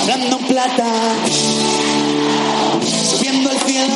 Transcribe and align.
hablando 0.00 0.38
en 0.38 0.46
plata, 0.46 0.84
subiendo 3.10 3.50
al 3.50 3.58
cielo, 3.60 3.94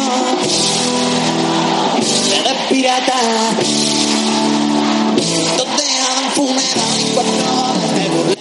de 2.44 2.74
pirata, 2.74 3.20
donde 5.56 5.82
hagan 5.82 6.30
funeral 6.34 7.00
y 7.00 7.04
cuando 7.14 7.42
burlen 8.16 8.38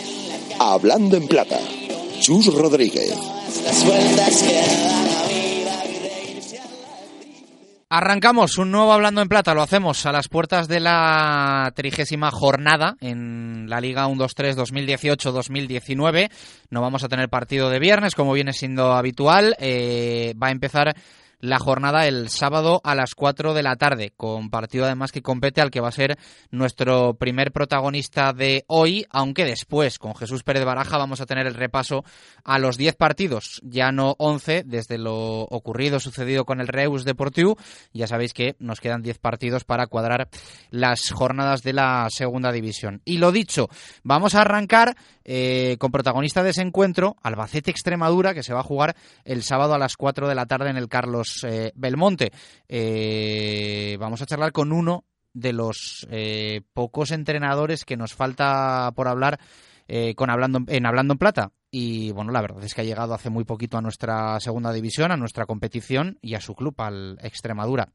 Hablando 0.60 1.18
en 1.18 1.28
plata. 1.28 1.60
Chus 2.20 2.48
Rodríguez. 2.54 3.14
las 3.64 3.86
vueltas 3.86 4.44
que 4.44 5.09
Arrancamos 7.92 8.60
un 8.60 8.70
nuevo 8.70 8.94
Hablando 8.94 9.20
en 9.20 9.30
Plata, 9.30 9.56
lo 9.56 9.64
hacemos 9.64 10.06
a 10.06 10.12
las 10.12 10.28
puertas 10.28 10.68
de 10.68 10.80
la 10.80 11.74
trigésima 11.76 12.30
jornada 12.30 12.98
en 13.02 13.68
la 13.68 13.82
Liga 13.82 14.08
1-2-3 14.08 14.54
2018-2019. 14.54 16.30
No 16.70 16.82
vamos 16.82 17.04
a 17.04 17.08
tener 17.08 17.30
partido 17.30 17.68
de 17.72 17.80
viernes, 17.80 18.14
como 18.14 18.34
viene 18.34 18.54
siendo 18.54 18.92
habitual. 18.92 19.56
Eh, 19.58 20.36
va 20.40 20.50
a 20.50 20.52
empezar 20.52 20.96
la 21.40 21.60
jornada 21.60 22.06
el 22.08 22.30
sábado 22.30 22.82
a 22.84 22.96
las 22.96 23.16
4 23.16 23.54
de 23.54 23.64
la 23.64 23.76
tarde, 23.78 24.12
con 24.16 24.50
partido 24.50 24.86
además 24.86 25.12
que 25.12 25.22
compete 25.22 25.62
al 25.62 25.72
que 25.72 25.80
va 25.80 25.88
a 25.88 25.94
ser 25.94 26.18
nuestro 26.52 27.14
primer 27.14 27.52
protagonista 27.52 28.34
de 28.34 28.66
hoy, 28.68 29.06
aunque 29.10 29.46
después 29.46 30.00
con 30.00 30.16
Jesús 30.16 30.44
Pérez 30.44 30.66
Baraja 30.66 30.98
vamos 30.98 31.22
a 31.22 31.26
tener 31.26 31.48
el 31.48 31.54
repaso 31.54 32.04
a 32.44 32.60
los 32.60 32.78
10 32.78 32.96
partidos, 32.96 33.62
ya 33.64 33.92
no 33.92 34.16
11, 34.18 34.64
desde 34.66 34.98
lo 34.98 35.44
ocurrido, 35.44 36.00
sucedido 36.00 36.46
con 36.46 36.60
el 36.60 36.68
Reus 36.68 37.06
Deportiu. 37.06 37.56
Ya 37.94 38.08
sabéis 38.08 38.34
que 38.34 38.56
nos 38.60 38.82
quedan 38.82 39.02
10 39.02 39.20
partidos 39.20 39.64
para 39.64 39.88
cuadrar 39.88 40.30
las 40.72 41.10
jornadas 41.12 41.64
de 41.64 41.74
la 41.74 42.08
segunda 42.10 42.52
división. 42.52 43.02
Y 43.06 43.18
lo 43.18 43.32
dicho, 43.32 43.70
vamos 44.04 44.36
a 44.36 44.42
arrancar 44.42 44.98
eh, 45.24 45.78
con 45.80 45.92
protagonista 45.92 46.44
de 46.44 46.50
ese 46.50 46.62
encuentro, 46.62 47.16
Albacete 47.22 47.72
Extremadura, 47.72 48.34
que 48.34 48.44
se 48.44 48.54
va 48.54 48.60
a 48.62 48.64
jugar 48.64 48.96
el 49.24 49.44
sábado 49.44 49.74
a 49.74 49.78
las 49.80 49.96
4 49.96 50.28
de 50.28 50.36
la 50.36 50.46
tarde 50.46 50.70
en 50.70 50.78
el 50.78 50.90
Carlos 50.90 51.29
eh, 51.44 51.72
Belmonte. 51.76 52.32
Eh, 52.68 53.98
vamos 54.00 54.22
a 54.22 54.26
charlar 54.26 54.52
con 54.52 54.72
uno 54.72 55.04
de 55.34 55.54
los 55.54 56.08
eh, 56.12 56.62
pocos 56.74 57.12
entrenadores 57.12 57.86
que 57.86 57.98
nos 57.98 58.14
falta 58.14 58.92
por 58.96 59.08
hablar 59.08 59.38
con 60.16 60.30
hablando 60.30 60.60
en 60.68 60.86
hablando 60.86 61.14
en 61.14 61.18
plata. 61.18 61.50
Y 61.72 62.12
bueno 62.12 62.32
la 62.32 62.42
verdad 62.42 62.64
es 62.64 62.76
que 62.76 62.82
ha 62.82 62.84
llegado 62.84 63.16
hace 63.16 63.32
muy 63.32 63.44
poquito 63.44 63.76
a 63.76 63.82
nuestra 63.82 64.40
segunda 64.40 64.72
división 64.72 65.12
a 65.12 65.18
nuestra 65.18 65.48
competición 65.48 66.20
y 66.22 66.36
a 66.36 66.42
su 66.42 66.54
club 66.54 66.76
al 66.78 67.18
Extremadura. 67.24 67.88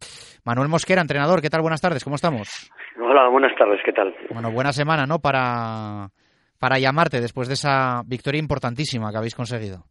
Manuel 0.44 0.68
Mosquera 0.68 1.00
entrenador 1.02 1.40
qué 1.40 1.50
tal 1.50 1.60
buenas 1.60 1.80
tardes 1.80 2.02
cómo 2.02 2.16
estamos 2.16 2.68
Hola, 3.00 3.28
buenas 3.28 3.56
tardes, 3.56 3.78
¿qué 3.84 3.92
tal? 3.92 4.12
bueno 4.32 4.50
buena 4.50 4.72
semana 4.72 5.06
no 5.06 5.20
para 5.20 6.10
para 6.64 6.78
llamarte 6.78 7.20
después 7.20 7.46
de 7.46 7.54
esa 7.54 8.02
victoria 8.06 8.38
importantísima 8.38 9.10
que 9.10 9.18
habéis 9.18 9.34
conseguido. 9.34 9.84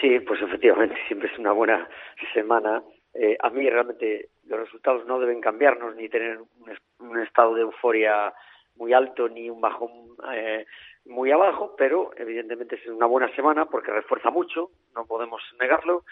Sí, 0.00 0.18
pues 0.26 0.40
efectivamente, 0.58 0.96
siempre 1.06 1.30
es 1.32 1.38
una 1.38 1.52
buena 1.52 1.88
semana. 2.34 2.82
Eh, 3.14 3.36
a 3.40 3.48
mí 3.50 3.68
realmente 3.70 4.30
los 4.46 4.58
resultados 4.58 5.06
no 5.06 5.20
deben 5.20 5.40
cambiarnos 5.40 5.94
ni 5.94 6.08
tener 6.08 6.38
un, 6.38 7.08
un 7.08 7.20
estado 7.20 7.54
de 7.54 7.62
euforia 7.62 8.32
muy 8.76 8.92
alto 8.92 9.28
ni 9.28 9.48
un 9.48 9.60
bajón 9.60 9.90
eh, 10.32 10.66
muy 11.06 11.30
abajo, 11.30 11.74
pero 11.78 12.10
evidentemente 12.16 12.74
es 12.74 12.86
una 12.88 13.06
buena 13.06 13.32
semana 13.34 13.66
porque 13.66 13.92
refuerza 13.92 14.30
mucho, 14.30 14.70
no 14.94 15.06
podemos 15.06 15.40
negarlo. 15.60 16.04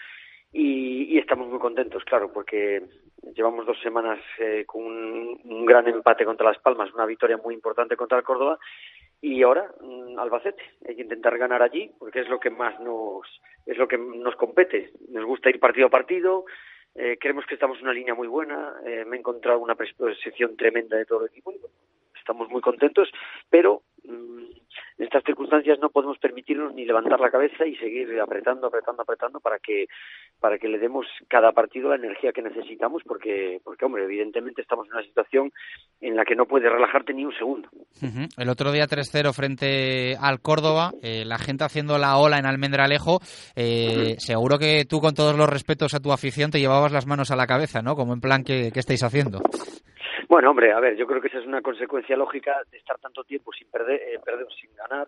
Y, 0.53 1.13
y 1.13 1.17
estamos 1.17 1.49
muy 1.49 1.59
contentos, 1.59 2.05
claro, 2.05 2.31
porque 2.31 2.81
llevamos 3.35 3.65
dos 3.65 3.79
semanas 3.81 4.19
eh, 4.39 4.63
con 4.65 4.81
un, 4.81 5.41
un 5.43 5.65
gran 5.65 5.87
empate 5.89 6.23
contra 6.23 6.47
Las 6.47 6.59
Palmas, 6.59 6.93
una 6.93 7.05
victoria 7.05 7.35
muy 7.35 7.53
importante 7.53 7.97
contra 7.97 8.17
el 8.17 8.23
Córdoba 8.23 8.57
y 9.21 9.41
ahora 9.43 9.71
mm, 9.81 10.19
Albacete 10.19 10.63
hay 10.87 10.95
que 10.95 11.01
intentar 11.01 11.37
ganar 11.37 11.61
allí 11.61 11.91
porque 11.97 12.19
es 12.21 12.29
lo 12.29 12.39
que 12.39 12.49
más 12.49 12.79
nos 12.79 13.21
es 13.65 13.77
lo 13.77 13.87
que 13.87 13.97
nos 13.97 14.35
compete. 14.35 14.91
Nos 15.09 15.25
gusta 15.25 15.49
ir 15.49 15.59
partido 15.59 15.87
a 15.87 15.91
partido 15.91 16.45
eh, 16.95 17.17
creemos 17.19 17.45
que 17.45 17.55
estamos 17.55 17.77
en 17.77 17.83
una 17.83 17.93
línea 17.93 18.15
muy 18.15 18.27
buena 18.27 18.75
eh, 18.85 19.05
me 19.05 19.17
he 19.17 19.19
encontrado 19.19 19.59
una 19.59 19.75
predisposición 19.75 20.55
tremenda 20.55 20.97
de 20.97 21.05
todo 21.05 21.21
el 21.21 21.29
equipo 21.29 21.53
estamos 22.27 22.49
muy 22.49 22.61
contentos 22.61 23.07
pero 23.49 23.83
mm, 24.03 24.43
en 24.97 25.05
estas 25.05 25.23
circunstancias 25.23 25.79
no 25.79 25.89
podemos 25.89 26.17
permitirnos 26.17 26.73
ni 26.73 26.85
levantar 26.85 27.19
la 27.19 27.31
cabeza 27.31 27.65
y 27.65 27.75
seguir 27.77 28.19
apretando 28.19 28.67
apretando 28.67 29.03
apretando 29.03 29.39
para 29.39 29.59
que 29.59 29.87
para 30.39 30.57
que 30.57 30.67
le 30.67 30.77
demos 30.77 31.05
cada 31.29 31.51
partido 31.51 31.89
la 31.89 31.95
energía 31.95 32.33
que 32.33 32.41
necesitamos 32.41 33.01
porque 33.05 33.61
porque 33.63 33.85
hombre 33.85 34.03
evidentemente 34.03 34.61
estamos 34.61 34.87
en 34.87 34.93
una 34.93 35.03
situación 35.03 35.51
en 36.01 36.15
la 36.15 36.25
que 36.25 36.35
no 36.35 36.45
puedes 36.45 36.71
relajarte 36.71 37.13
ni 37.13 37.25
un 37.25 37.33
segundo. 37.33 37.69
El 38.37 38.49
otro 38.49 38.71
día 38.71 38.85
3-0 38.85 39.33
frente 39.33 40.15
al 40.19 40.41
Córdoba, 40.41 40.91
eh, 41.01 41.23
la 41.25 41.37
gente 41.37 41.63
haciendo 41.63 41.97
la 41.97 42.17
ola 42.17 42.37
en 42.37 42.45
Almendralejo. 42.45 43.19
Eh, 43.55 44.15
seguro 44.19 44.59
que 44.59 44.85
tú, 44.85 44.99
con 44.99 45.15
todos 45.15 45.35
los 45.35 45.49
respetos 45.49 45.93
a 45.93 45.99
tu 45.99 46.11
afición, 46.11 46.51
te 46.51 46.59
llevabas 46.59 46.91
las 46.91 47.07
manos 47.07 47.31
a 47.31 47.35
la 47.35 47.47
cabeza, 47.47 47.81
¿no? 47.81 47.95
Como 47.95 48.13
en 48.13 48.21
plan, 48.21 48.43
¿qué, 48.43 48.71
qué 48.71 48.79
estáis 48.79 49.03
haciendo? 49.03 49.41
Bueno, 50.27 50.51
hombre, 50.51 50.73
a 50.73 50.79
ver, 50.79 50.97
yo 50.97 51.07
creo 51.07 51.21
que 51.21 51.29
esa 51.29 51.39
es 51.39 51.45
una 51.45 51.61
consecuencia 51.61 52.17
lógica 52.17 52.61
de 52.69 52.77
estar 52.77 52.97
tanto 52.99 53.23
tiempo 53.23 53.53
sin 53.53 53.69
perder, 53.69 54.01
eh, 54.01 54.19
perder 54.23 54.47
sin 54.59 54.75
ganar 54.75 55.07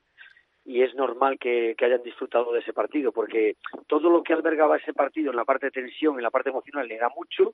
y 0.66 0.84
es 0.84 0.94
normal 0.96 1.38
que, 1.40 1.76
hayan 1.80 2.04
disfrutado 2.04 2.52
de 2.54 2.60
ese 2.60 2.74
partido 2.74 3.12
porque 3.12 3.56
todo 3.88 4.10
lo 4.10 4.22
que 4.24 4.34
albergaba 4.34 4.78
ese 4.78 4.94
partido 4.94 5.32
en 5.32 5.38
la 5.38 5.46
parte 5.46 5.68
de 5.68 5.72
tensión, 5.72 6.18
en 6.18 6.24
la 6.24 6.32
parte 6.32 6.50
emocional, 6.50 6.88
le 6.88 6.98
da 6.98 7.10
mucho. 7.10 7.54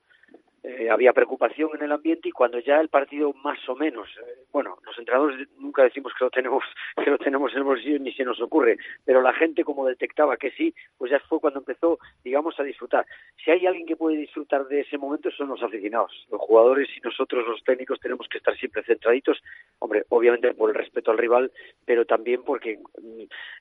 eh, 0.62 0.90
había 0.90 1.12
preocupación 1.12 1.70
en 1.74 1.82
el 1.84 1.92
ambiente 1.92 2.28
y 2.28 2.32
cuando 2.32 2.58
ya 2.58 2.80
el 2.80 2.88
partido 2.88 3.32
más 3.44 3.58
o 3.68 3.76
menos, 3.76 4.08
eh, 4.18 4.44
bueno, 4.52 4.78
los 4.84 4.98
entrenadores 4.98 5.48
nunca 5.58 5.84
decimos 5.84 6.12
que 6.18 6.24
lo 6.24 6.30
tenemos 6.30 6.64
que 7.04 7.10
lo 7.10 7.18
tenemos 7.18 7.52
en 7.52 7.58
el 7.58 7.64
bolsillo 7.64 8.00
ni 8.00 8.12
se 8.12 8.24
nos 8.24 8.40
ocurre, 8.40 8.76
pero 9.04 9.22
la 9.22 9.32
gente 9.32 9.62
como 9.62 9.86
detectaba 9.86 10.36
que 10.36 10.50
sí, 10.50 10.74
pues 10.98 11.12
ya 11.12 11.20
fue 11.20 11.38
cuando 11.38 11.60
empezó, 11.60 12.00
digamos, 12.24 12.58
a 12.58 12.64
disfrutar. 12.64 13.06
Si 13.44 13.50
hay 13.52 13.64
alguien 13.64 13.86
que 13.86 13.96
puede 13.96 14.16
disfrutar 14.16 14.66
de 14.66 14.80
ese 14.80 14.98
momento 14.98 15.30
son 15.30 15.48
los 15.48 15.62
aficionados, 15.62 16.26
los 16.30 16.40
jugadores 16.40 16.88
y 16.96 17.00
nosotros 17.00 17.46
los 17.46 17.62
técnicos 17.62 18.00
tenemos 18.00 18.26
que 18.28 18.38
estar 18.38 18.56
siempre 18.56 18.82
centraditos, 18.82 19.40
hombre, 19.78 20.04
obviamente 20.08 20.52
por 20.54 20.70
el 20.70 20.76
respeto 20.76 21.12
al 21.12 21.18
rival, 21.18 21.52
pero 21.84 22.04
también 22.06 22.42
porque 22.42 22.80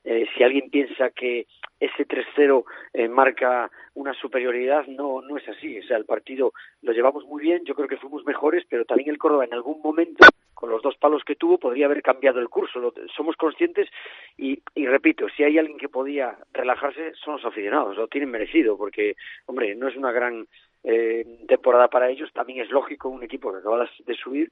eh, 0.03 0.27
si 0.35 0.43
alguien 0.43 0.69
piensa 0.69 1.09
que 1.09 1.47
ese 1.79 2.07
3-0 2.07 2.63
eh, 2.93 3.07
marca 3.07 3.69
una 3.95 4.13
superioridad, 4.13 4.85
no, 4.87 5.21
no 5.21 5.37
es 5.37 5.47
así. 5.49 5.79
O 5.79 5.83
sea, 5.83 5.97
el 5.97 6.05
partido 6.05 6.53
lo 6.81 6.93
llevamos 6.93 7.25
muy 7.25 7.41
bien, 7.41 7.63
yo 7.65 7.75
creo 7.75 7.87
que 7.87 7.97
fuimos 7.97 8.23
mejores, 8.25 8.63
pero 8.69 8.85
también 8.85 9.09
el 9.09 9.17
Córdoba 9.17 9.45
en 9.45 9.53
algún 9.53 9.81
momento, 9.81 10.25
con 10.53 10.69
los 10.69 10.81
dos 10.81 10.95
palos 10.97 11.23
que 11.25 11.35
tuvo, 11.35 11.57
podría 11.57 11.87
haber 11.87 12.01
cambiado 12.01 12.39
el 12.39 12.49
curso. 12.49 12.93
Somos 13.15 13.35
conscientes 13.35 13.89
y, 14.37 14.61
repito, 14.75 15.27
si 15.35 15.43
hay 15.43 15.57
alguien 15.57 15.77
que 15.77 15.89
podía 15.89 16.37
relajarse, 16.53 17.13
son 17.15 17.35
los 17.35 17.45
aficionados, 17.45 17.97
lo 17.97 18.07
tienen 18.07 18.31
merecido, 18.31 18.77
porque, 18.77 19.15
hombre, 19.47 19.75
no 19.75 19.87
es 19.87 19.95
una 19.95 20.11
gran 20.11 20.45
eh, 20.83 21.25
temporada 21.47 21.87
para 21.87 22.09
ellos, 22.09 22.31
también 22.33 22.61
es 22.61 22.69
lógico 22.69 23.09
un 23.09 23.23
equipo 23.23 23.51
que 23.51 23.59
acaba 23.59 23.89
de 24.05 24.15
subir, 24.15 24.51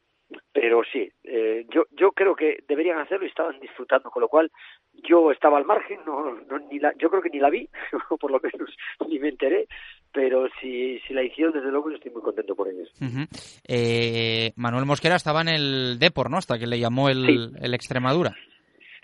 pero 0.52 0.84
sí, 0.92 1.12
eh, 1.24 1.66
yo 1.70 1.86
yo 1.92 2.12
creo 2.12 2.36
que 2.36 2.64
deberían 2.68 3.00
hacerlo 3.00 3.26
y 3.26 3.30
estaban 3.30 3.60
disfrutando, 3.60 4.10
con 4.10 4.22
lo 4.22 4.28
cual 4.28 4.52
yo 4.94 5.32
estaba 5.32 5.58
al 5.58 5.66
margen, 5.66 6.00
no, 6.06 6.34
no 6.50 6.60
ni 6.60 6.80
la, 6.80 6.94
yo 6.98 7.10
creo 7.10 7.22
que 7.22 7.30
ni 7.30 7.40
la 7.40 7.50
vi, 7.50 7.68
por 8.20 8.32
lo 8.32 8.40
menos 8.40 8.76
ni 9.08 9.20
me 9.20 9.30
enteré, 9.34 9.68
pero 10.12 10.48
si, 10.62 11.00
si 11.08 11.14
la 11.14 11.24
hicieron, 11.24 11.54
desde 11.54 11.70
luego 11.72 11.90
yo 11.90 11.98
estoy 11.98 12.12
muy 12.12 12.22
contento 12.22 12.56
por 12.56 12.68
ellos. 12.70 12.90
Ujú. 13.02 13.26
Eh, 13.68 14.52
Manuel 14.56 14.86
Mosquera 14.86 15.16
estaba 15.16 15.42
en 15.42 15.50
el 15.50 15.98
Depor, 16.00 16.30
¿no? 16.30 16.38
Hasta 16.38 16.58
que 16.58 16.68
le 16.68 16.80
llamó 16.80 17.10
el, 17.10 17.26
Sí. 17.26 17.52
el 17.62 17.74
Extremadura. 17.74 18.32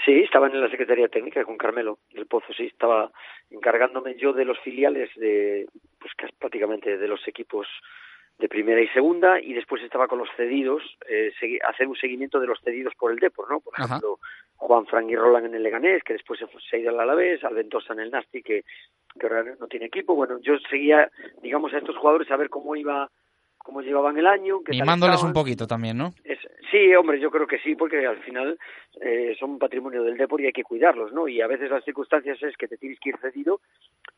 Sí, 0.05 0.13
estaba 0.23 0.47
en 0.47 0.61
la 0.61 0.69
Secretaría 0.69 1.07
Técnica 1.09 1.43
con 1.43 1.57
Carmelo 1.57 1.99
del 2.13 2.25
Pozo, 2.25 2.53
sí, 2.55 2.63
estaba 2.67 3.11
encargándome 3.51 4.15
yo 4.17 4.31
de 4.33 4.45
los 4.45 4.57
filiales 4.59 5.09
de, 5.17 5.67
pues 5.99 6.13
casi 6.15 6.31
prácticamente 6.39 6.97
de 6.97 7.07
los 7.07 7.27
equipos 7.27 7.67
de 8.37 8.47
primera 8.47 8.81
y 8.81 8.87
segunda 8.89 9.41
y 9.41 9.51
después 9.53 9.83
estaba 9.83 10.07
con 10.07 10.19
los 10.19 10.29
cedidos, 10.37 10.81
eh, 11.09 11.31
hacer 11.67 11.87
un 11.87 11.97
seguimiento 11.97 12.39
de 12.39 12.47
los 12.47 12.59
cedidos 12.63 12.93
por 12.97 13.11
el 13.11 13.19
Depor, 13.19 13.51
¿no? 13.51 13.59
Por 13.59 13.73
Ajá. 13.75 13.99
Juan 14.59 14.85
Frank 14.85 15.09
y 15.09 15.15
Roland 15.15 15.47
en 15.47 15.55
el 15.55 15.63
Leganés, 15.63 16.03
que 16.03 16.13
después 16.13 16.39
se, 16.39 16.45
se 16.69 16.75
ha 16.75 16.79
ido 16.79 16.89
al 16.91 16.99
Alavés, 16.99 17.43
Alventosa 17.43 17.93
en 17.93 18.01
el 18.01 18.11
Nasti, 18.11 18.43
que, 18.43 18.63
que 19.19 19.27
ahora 19.27 19.55
no 19.59 19.67
tiene 19.67 19.85
equipo. 19.87 20.15
Bueno, 20.15 20.37
yo 20.41 20.57
seguía, 20.69 21.09
digamos, 21.41 21.73
a 21.73 21.77
estos 21.77 21.97
jugadores 21.97 22.29
a 22.29 22.35
ver 22.37 22.49
cómo 22.49 22.75
iba, 22.75 23.09
cómo 23.57 23.81
llevaban 23.81 24.17
el 24.17 24.27
año, 24.27 24.61
qué 24.63 24.71
Mimándoles 24.73 25.23
un 25.23 25.33
poquito 25.33 25.65
también, 25.65 25.97
¿no? 25.97 26.13
Es- 26.25 26.39
sí, 26.69 26.93
hombre, 26.93 27.19
yo 27.19 27.31
creo 27.31 27.47
que 27.47 27.57
sí, 27.59 27.75
porque 27.75 28.05
al 28.05 28.17
final 28.21 28.59
eh, 29.01 29.35
son 29.39 29.57
patrimonio 29.57 30.03
del 30.03 30.17
deporte 30.17 30.43
y 30.43 30.47
hay 30.47 30.51
que 30.53 30.63
cuidarlos, 30.63 31.13
¿no? 31.13 31.27
Y 31.27 31.39
a 31.41 31.47
veces 31.47 31.71
las 31.71 31.83
circunstancias 31.85 32.37
es 32.43 32.55
que 32.57 32.67
te 32.67 32.77
tienes 32.77 32.99
que 32.99 33.09
ir 33.09 33.17
cedido, 33.17 33.61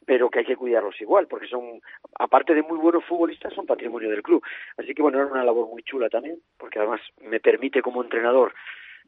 pero 0.06 0.30
que 0.30 0.40
hay 0.40 0.46
que 0.46 0.56
cuidarlos 0.58 1.00
igual, 1.00 1.28
porque 1.28 1.48
son, 1.48 1.80
aparte 2.20 2.56
de 2.56 2.64
muy 2.64 2.80
buenos 2.80 3.06
futbolistas, 3.06 3.54
son 3.54 3.68
patrimonio 3.68 4.10
del 4.10 4.24
club. 4.24 4.44
Así 4.78 4.94
que 4.96 5.02
bueno, 5.04 5.20
era 5.20 5.28
una 5.28 5.44
labor 5.46 5.68
muy 5.70 5.84
chula 5.84 6.10
también, 6.10 6.40
porque 6.58 6.80
además 6.80 7.00
me 7.22 7.40
permite 7.40 7.82
como 7.84 8.02
entrenador 8.04 8.54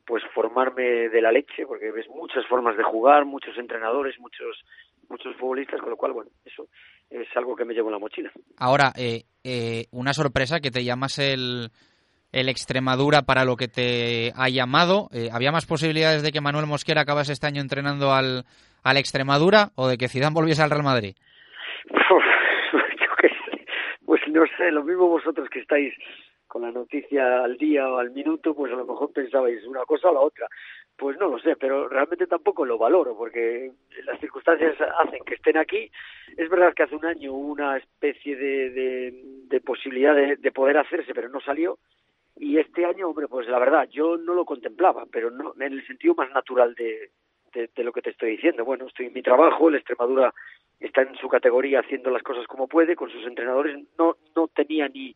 pues 0.05 0.23
formarme 0.33 1.09
de 1.09 1.21
la 1.21 1.31
leche, 1.31 1.65
porque 1.65 1.91
ves 1.91 2.07
muchas 2.09 2.45
formas 2.47 2.75
de 2.77 2.83
jugar, 2.83 3.25
muchos 3.25 3.57
entrenadores, 3.57 4.19
muchos 4.19 4.63
muchos 5.09 5.35
futbolistas, 5.37 5.79
con 5.79 5.89
lo 5.89 5.97
cual, 5.97 6.13
bueno, 6.13 6.31
eso 6.45 6.67
es 7.09 7.27
algo 7.35 7.55
que 7.55 7.65
me 7.65 7.73
llevo 7.73 7.89
en 7.89 7.93
la 7.93 7.99
mochila. 7.99 8.31
Ahora, 8.57 8.91
eh, 8.97 9.23
eh, 9.43 9.85
una 9.91 10.13
sorpresa 10.13 10.59
que 10.59 10.71
te 10.71 10.83
llamas 10.83 11.19
el, 11.19 11.69
el 12.31 12.49
Extremadura 12.49 13.21
para 13.21 13.45
lo 13.45 13.55
que 13.55 13.67
te 13.67 14.31
ha 14.35 14.49
llamado. 14.49 15.09
Eh, 15.13 15.29
¿Había 15.31 15.51
más 15.51 15.65
posibilidades 15.65 16.23
de 16.23 16.31
que 16.31 16.41
Manuel 16.41 16.65
Mosquera 16.65 17.01
acabase 17.01 17.33
este 17.33 17.47
año 17.47 17.61
entrenando 17.61 18.11
al, 18.11 18.45
a 18.83 18.93
la 18.93 18.99
Extremadura 18.99 19.69
o 19.75 19.87
de 19.87 19.97
que 19.97 20.09
Zidane 20.09 20.33
volviese 20.33 20.63
al 20.63 20.71
Real 20.71 20.83
Madrid? 20.83 21.15
Yo 21.89 23.15
qué 23.19 23.29
sé, 23.29 23.65
pues 24.05 24.21
no 24.29 24.43
sé, 24.57 24.71
lo 24.71 24.83
mismo 24.83 25.07
vosotros 25.07 25.47
que 25.49 25.59
estáis 25.59 25.93
con 26.53 26.61
la 26.61 26.71
noticia 26.71 27.43
al 27.43 27.57
día 27.57 27.89
o 27.89 27.97
al 27.97 28.11
minuto, 28.11 28.53
pues 28.53 28.71
a 28.71 28.75
lo 28.75 28.85
mejor 28.85 29.11
pensabais 29.11 29.65
una 29.65 29.85
cosa 29.85 30.11
o 30.11 30.13
la 30.13 30.19
otra. 30.19 30.47
Pues 30.95 31.17
no 31.17 31.27
lo 31.27 31.39
sé, 31.39 31.55
pero 31.55 31.89
realmente 31.89 32.27
tampoco 32.27 32.63
lo 32.63 32.77
valoro, 32.77 33.17
porque 33.17 33.71
las 34.05 34.19
circunstancias 34.19 34.75
hacen 34.99 35.23
que 35.25 35.33
estén 35.33 35.57
aquí. 35.57 35.89
Es 36.37 36.47
verdad 36.49 36.75
que 36.75 36.83
hace 36.83 36.95
un 36.95 37.05
año 37.05 37.33
hubo 37.33 37.53
una 37.53 37.77
especie 37.77 38.35
de, 38.35 38.69
de, 39.49 39.61
posibilidad 39.61 40.13
de, 40.13 40.35
de 40.35 40.51
poder 40.51 40.77
hacerse, 40.77 41.11
pero 41.15 41.27
no 41.27 41.41
salió. 41.41 41.79
Y 42.35 42.59
este 42.59 42.85
año, 42.85 43.09
hombre, 43.09 43.27
pues 43.27 43.47
la 43.47 43.57
verdad, 43.57 43.89
yo 43.89 44.17
no 44.17 44.35
lo 44.35 44.45
contemplaba, 44.45 45.07
pero 45.11 45.31
no 45.31 45.55
en 45.59 45.73
el 45.73 45.87
sentido 45.87 46.13
más 46.13 46.29
natural 46.33 46.75
de, 46.75 47.09
de, 47.51 47.71
de, 47.75 47.83
lo 47.83 47.91
que 47.91 48.03
te 48.03 48.11
estoy 48.11 48.29
diciendo. 48.29 48.63
Bueno, 48.63 48.85
estoy 48.85 49.07
en 49.07 49.13
mi 49.13 49.23
trabajo, 49.23 49.71
la 49.71 49.77
Extremadura 49.77 50.31
está 50.79 51.01
en 51.01 51.15
su 51.15 51.27
categoría 51.29 51.79
haciendo 51.79 52.11
las 52.11 52.21
cosas 52.21 52.45
como 52.45 52.67
puede, 52.67 52.95
con 52.95 53.09
sus 53.09 53.25
entrenadores. 53.25 53.75
No, 53.97 54.17
no 54.35 54.47
tenía 54.49 54.87
ni 54.87 55.15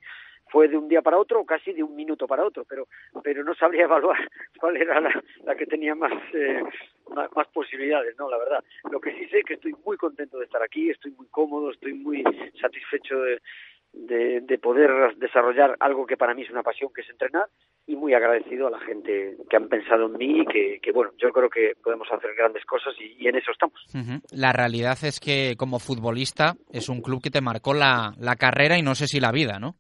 fue 0.50 0.68
de 0.68 0.78
un 0.78 0.88
día 0.88 1.02
para 1.02 1.18
otro 1.18 1.42
o 1.42 1.46
casi 1.46 1.74
de 1.74 1.84
un 1.84 1.96
minuto 1.96 2.28
para 2.28 2.46
otro, 2.46 2.66
pero 2.66 2.88
pero 3.24 3.44
no 3.44 3.54
sabría 3.56 3.84
evaluar 3.86 4.18
cuál 4.60 4.78
era 4.78 5.00
la, 5.00 5.56
que 5.56 5.66
tenía 5.66 5.96
más, 5.96 6.14
eh, 6.34 6.62
más, 7.14 7.48
posibilidades, 7.54 8.16
no, 8.18 8.30
la 8.30 8.38
verdad. 8.38 8.64
Lo 8.92 9.00
que 9.00 9.14
sí 9.14 9.28
sé 9.28 9.40
es 9.40 9.46
que 9.46 9.54
estoy 9.56 9.74
muy 9.86 9.98
contento 9.98 10.38
de 10.38 10.46
estar 10.46 10.62
aquí, 10.62 10.90
estoy 10.90 11.12
muy 11.12 11.28
cómodo, 11.28 11.72
estoy 11.72 11.94
muy 11.94 12.24
satisfecho 12.62 13.20
de, 13.22 13.42
de, 13.94 14.42
de, 14.42 14.58
poder 14.60 15.16
desarrollar 15.18 15.76
algo 15.80 16.06
que 16.06 16.18
para 16.18 16.34
mí 16.34 16.44
es 16.44 16.52
una 16.52 16.64
pasión, 16.64 16.92
que 16.94 17.02
es 17.02 17.10
entrenar, 17.10 17.48
y 17.88 17.96
muy 17.96 18.14
agradecido 18.14 18.68
a 18.68 18.72
la 18.72 18.80
gente 18.80 19.38
que 19.50 19.56
han 19.56 19.70
pensado 19.70 20.08
en 20.08 20.18
mí 20.18 20.42
y 20.42 20.46
que, 20.46 20.80
que 20.82 20.92
bueno, 20.92 21.12
yo 21.18 21.32
creo 21.32 21.50
que 21.50 21.74
podemos 21.82 22.08
hacer 22.12 22.36
grandes 22.36 22.66
cosas 22.66 22.94
y, 23.00 23.28
en 23.28 23.36
eso 23.36 23.52
estamos. 23.52 23.82
La 24.32 24.52
realidad 24.52 24.98
es 25.04 25.20
que 25.20 25.56
como 25.58 25.80
futbolista 25.80 26.56
es 26.72 26.90
un 26.90 27.02
club 27.02 27.22
que 27.22 27.32
te 27.32 27.42
marcó 27.42 27.74
la, 27.74 28.14
la 28.20 28.36
carrera 28.36 28.78
y 28.78 28.82
no 28.82 28.94
sé 28.94 29.08
si 29.08 29.20
la 29.20 29.32
vida, 29.32 29.60
¿no? 29.60 29.76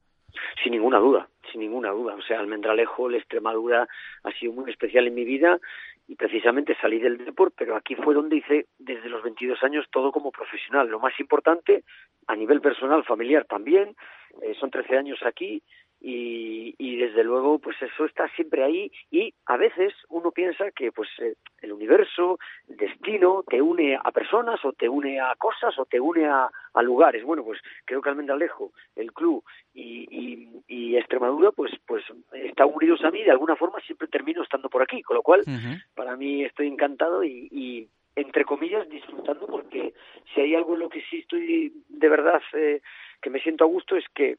Sin 0.63 0.71
ninguna 0.73 0.99
duda, 0.99 1.27
sin 1.51 1.61
ninguna 1.61 1.91
duda. 1.91 2.15
O 2.15 2.21
sea, 2.21 2.39
Almendralejo, 2.39 3.09
la 3.09 3.17
Extremadura 3.17 3.87
ha 4.23 4.31
sido 4.33 4.53
muy 4.53 4.69
especial 4.69 5.07
en 5.07 5.15
mi 5.15 5.25
vida 5.25 5.59
y 6.07 6.15
precisamente 6.15 6.75
salí 6.79 6.99
del 6.99 7.17
deporte, 7.17 7.55
pero 7.57 7.75
aquí 7.75 7.95
fue 7.95 8.13
donde 8.13 8.37
hice 8.37 8.67
desde 8.79 9.09
los 9.09 9.23
22 9.23 9.61
años 9.63 9.85
todo 9.91 10.11
como 10.11 10.31
profesional. 10.31 10.87
Lo 10.87 10.99
más 10.99 11.19
importante, 11.19 11.83
a 12.27 12.35
nivel 12.35 12.61
personal, 12.61 13.03
familiar 13.03 13.45
también, 13.45 13.95
eh, 14.41 14.53
son 14.59 14.71
13 14.71 14.97
años 14.97 15.19
aquí 15.23 15.61
y, 15.99 16.75
y 16.77 16.97
desde 16.97 17.23
luego 17.23 17.59
pues 17.59 17.75
eso 17.81 18.05
está 18.05 18.27
siempre 18.35 18.63
ahí 18.63 18.91
y 19.09 19.33
a 19.45 19.57
veces 19.57 19.93
uno 20.09 20.31
piensa 20.31 20.71
que 20.71 20.91
pues 20.91 21.09
eh, 21.19 21.35
el 21.61 21.73
universo, 21.73 22.37
el 22.69 22.77
destino 22.77 23.43
te 23.47 23.61
une 23.61 23.95
a 23.95 24.11
personas 24.11 24.63
o 24.63 24.73
te 24.73 24.87
une 24.87 25.19
a 25.19 25.33
cosas 25.35 25.77
o 25.79 25.85
te 25.85 25.99
une 25.99 26.25
a, 26.27 26.49
a 26.73 26.81
lugares. 26.83 27.23
Bueno, 27.23 27.43
pues 27.43 27.59
creo 27.85 28.01
que 28.01 28.09
Almendralejo, 28.09 28.71
el 28.95 29.11
club 29.11 29.43
y, 29.73 30.07
y, 30.11 30.49
y, 30.67 30.97
Extremadura 30.97 31.51
pues 31.51 31.71
pues 31.85 32.03
están 32.31 32.69
unidos 32.73 33.03
a 33.03 33.11
mí 33.11 33.23
de 33.23 33.31
alguna 33.31 33.55
forma 33.55 33.79
siempre 33.81 34.07
termino 34.07 34.43
estando 34.43 34.69
por 34.69 34.81
aquí, 34.83 35.01
con 35.01 35.15
lo 35.15 35.23
cual 35.23 35.41
uh 35.41 35.49
-huh. 35.49 35.83
para 35.95 36.15
mí 36.15 36.43
estoy 36.43 36.67
encantado 36.67 37.23
y, 37.23 37.47
y 37.51 37.87
entre 38.15 38.45
comillas 38.45 38.87
disfrutando 38.89 39.45
porque 39.47 39.93
si 40.33 40.41
hay 40.41 40.55
algo 40.55 40.73
en 40.73 40.79
lo 40.81 40.89
que 40.89 41.01
sí 41.09 41.19
estoy 41.19 41.71
de 41.87 42.09
verdad 42.09 42.41
eh, 42.53 42.81
que 43.21 43.29
me 43.29 43.39
siento 43.39 43.63
a 43.63 43.67
gusto 43.67 43.95
es 43.95 44.05
que 44.13 44.37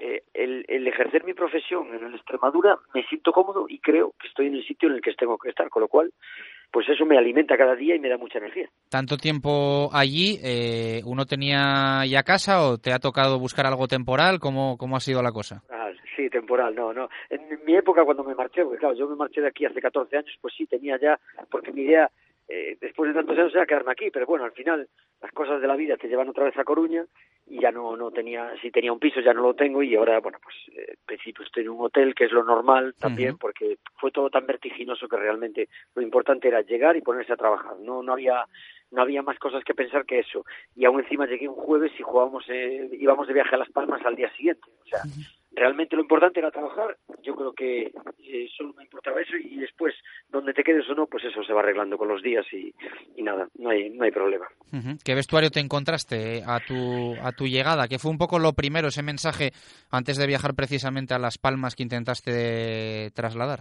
eh, 0.00 0.22
el, 0.34 0.64
el, 0.68 0.86
ejercer 0.86 1.24
mi 1.24 1.34
profesión 1.34 1.88
en 1.94 2.14
Extremadura 2.14 2.76
me 2.94 3.02
siento 3.04 3.32
cómodo 3.32 3.66
y 3.68 3.78
creo 3.78 4.14
que 4.20 4.28
estoy 4.28 4.46
en 4.46 4.54
el 4.54 4.66
sitio 4.66 4.88
en 4.88 4.96
el 4.96 5.00
que 5.00 5.14
tengo 5.14 5.38
que 5.38 5.50
estar, 5.50 5.68
con 5.68 5.82
lo 5.82 5.88
cual 5.88 6.12
pues 6.74 6.88
eso 6.88 7.06
me 7.06 7.16
alimenta 7.16 7.56
cada 7.56 7.76
día 7.76 7.94
y 7.94 8.00
me 8.00 8.08
da 8.08 8.18
mucha 8.18 8.38
energía. 8.38 8.68
Tanto 8.90 9.16
tiempo 9.16 9.90
allí, 9.92 10.40
eh, 10.42 11.02
¿uno 11.04 11.24
tenía 11.24 12.04
ya 12.04 12.24
casa 12.24 12.66
o 12.66 12.78
te 12.78 12.92
ha 12.92 12.98
tocado 12.98 13.38
buscar 13.38 13.64
algo 13.66 13.86
temporal? 13.86 14.40
¿Cómo, 14.40 14.76
cómo 14.76 14.96
ha 14.96 15.00
sido 15.00 15.22
la 15.22 15.30
cosa? 15.30 15.62
Ah, 15.70 15.90
sí, 16.16 16.28
temporal, 16.28 16.74
no, 16.74 16.92
no. 16.92 17.08
En 17.30 17.64
mi 17.64 17.76
época 17.76 18.04
cuando 18.04 18.24
me 18.24 18.34
marché, 18.34 18.64
porque 18.64 18.78
claro, 18.78 18.96
yo 18.96 19.08
me 19.08 19.14
marché 19.14 19.40
de 19.40 19.48
aquí 19.48 19.64
hace 19.64 19.80
14 19.80 20.16
años, 20.16 20.36
pues 20.40 20.52
sí, 20.56 20.66
tenía 20.66 20.98
ya, 21.00 21.16
porque 21.48 21.72
mi 21.72 21.82
idea 21.82 22.10
eh, 22.48 22.76
después 22.80 23.08
de 23.08 23.14
tantos 23.14 23.38
años 23.38 23.54
era 23.54 23.66
quedarme 23.66 23.92
aquí, 23.92 24.10
pero 24.10 24.26
bueno, 24.26 24.44
al 24.44 24.52
final 24.52 24.88
las 25.22 25.32
cosas 25.32 25.60
de 25.60 25.66
la 25.66 25.76
vida 25.76 25.96
te 25.96 26.08
llevan 26.08 26.28
otra 26.28 26.44
vez 26.44 26.56
a 26.58 26.64
Coruña 26.64 27.04
y 27.46 27.60
ya 27.60 27.70
no 27.70 27.96
no 27.96 28.10
tenía, 28.10 28.52
si 28.60 28.70
tenía 28.70 28.92
un 28.92 28.98
piso 28.98 29.20
ya 29.20 29.32
no 29.32 29.42
lo 29.42 29.54
tengo 29.54 29.82
y 29.82 29.94
ahora, 29.94 30.20
bueno, 30.20 30.38
pues 30.42 30.54
eh, 30.76 30.90
en 30.90 31.06
principio 31.06 31.44
estoy 31.44 31.64
en 31.64 31.70
un 31.70 31.84
hotel, 31.86 32.14
que 32.14 32.24
es 32.24 32.32
lo 32.32 32.44
normal 32.44 32.94
también, 32.98 33.32
uh 33.32 33.34
-huh. 33.34 33.40
porque 33.40 33.78
fue 33.96 34.10
todo 34.10 34.28
tan 34.28 34.46
vertiginoso 34.46 35.08
que 35.08 35.16
realmente 35.16 35.68
lo 35.94 36.02
importante 36.02 36.48
era 36.48 36.60
llegar 36.60 36.96
y 36.96 37.00
ponerse 37.02 37.32
a 37.32 37.36
trabajar, 37.36 37.76
no 37.80 38.02
no 38.02 38.12
había 38.12 38.44
no 38.90 39.02
había 39.02 39.22
más 39.22 39.38
cosas 39.38 39.64
que 39.64 39.74
pensar 39.74 40.04
que 40.04 40.20
eso. 40.20 40.44
Y 40.76 40.84
aún 40.84 41.00
encima 41.00 41.26
llegué 41.26 41.48
un 41.48 41.56
jueves 41.56 41.92
y 41.98 42.02
jugábamos, 42.02 42.44
eh, 42.48 42.88
íbamos 42.92 43.26
de 43.26 43.34
viaje 43.34 43.54
a 43.54 43.58
Las 43.58 43.70
Palmas 43.70 44.04
al 44.04 44.14
día 44.14 44.30
siguiente. 44.36 44.62
O 44.82 44.86
sea, 44.86 45.00
uh 45.04 45.08
-huh. 45.08 45.43
Realmente 45.54 45.96
lo 45.96 46.02
importante 46.02 46.40
era 46.40 46.50
trabajar. 46.50 46.96
Yo 47.22 47.34
creo 47.34 47.52
que 47.52 47.92
eh, 48.22 48.48
solo 48.56 48.74
me 48.74 48.84
importaba 48.84 49.20
eso 49.20 49.36
y 49.36 49.56
después, 49.56 49.94
donde 50.28 50.52
te 50.52 50.62
quedes 50.62 50.88
o 50.90 50.94
no, 50.94 51.06
pues 51.06 51.24
eso 51.24 51.42
se 51.42 51.52
va 51.52 51.60
arreglando 51.60 51.96
con 51.96 52.08
los 52.08 52.22
días 52.22 52.46
y, 52.52 52.74
y 53.16 53.22
nada, 53.22 53.48
no 53.58 53.70
hay, 53.70 53.90
no 53.90 54.04
hay 54.04 54.10
problema. 54.10 54.46
¿Qué 55.04 55.14
vestuario 55.14 55.50
te 55.50 55.60
encontraste 55.60 56.42
a 56.46 56.60
tu, 56.60 57.14
a 57.22 57.32
tu 57.32 57.46
llegada? 57.46 57.88
¿Qué 57.88 57.98
fue 57.98 58.10
un 58.10 58.18
poco 58.18 58.38
lo 58.38 58.52
primero, 58.52 58.88
ese 58.88 59.02
mensaje 59.02 59.52
antes 59.90 60.18
de 60.18 60.26
viajar 60.26 60.54
precisamente 60.54 61.14
a 61.14 61.18
Las 61.18 61.38
Palmas 61.38 61.76
que 61.76 61.84
intentaste 61.84 63.10
trasladar? 63.14 63.60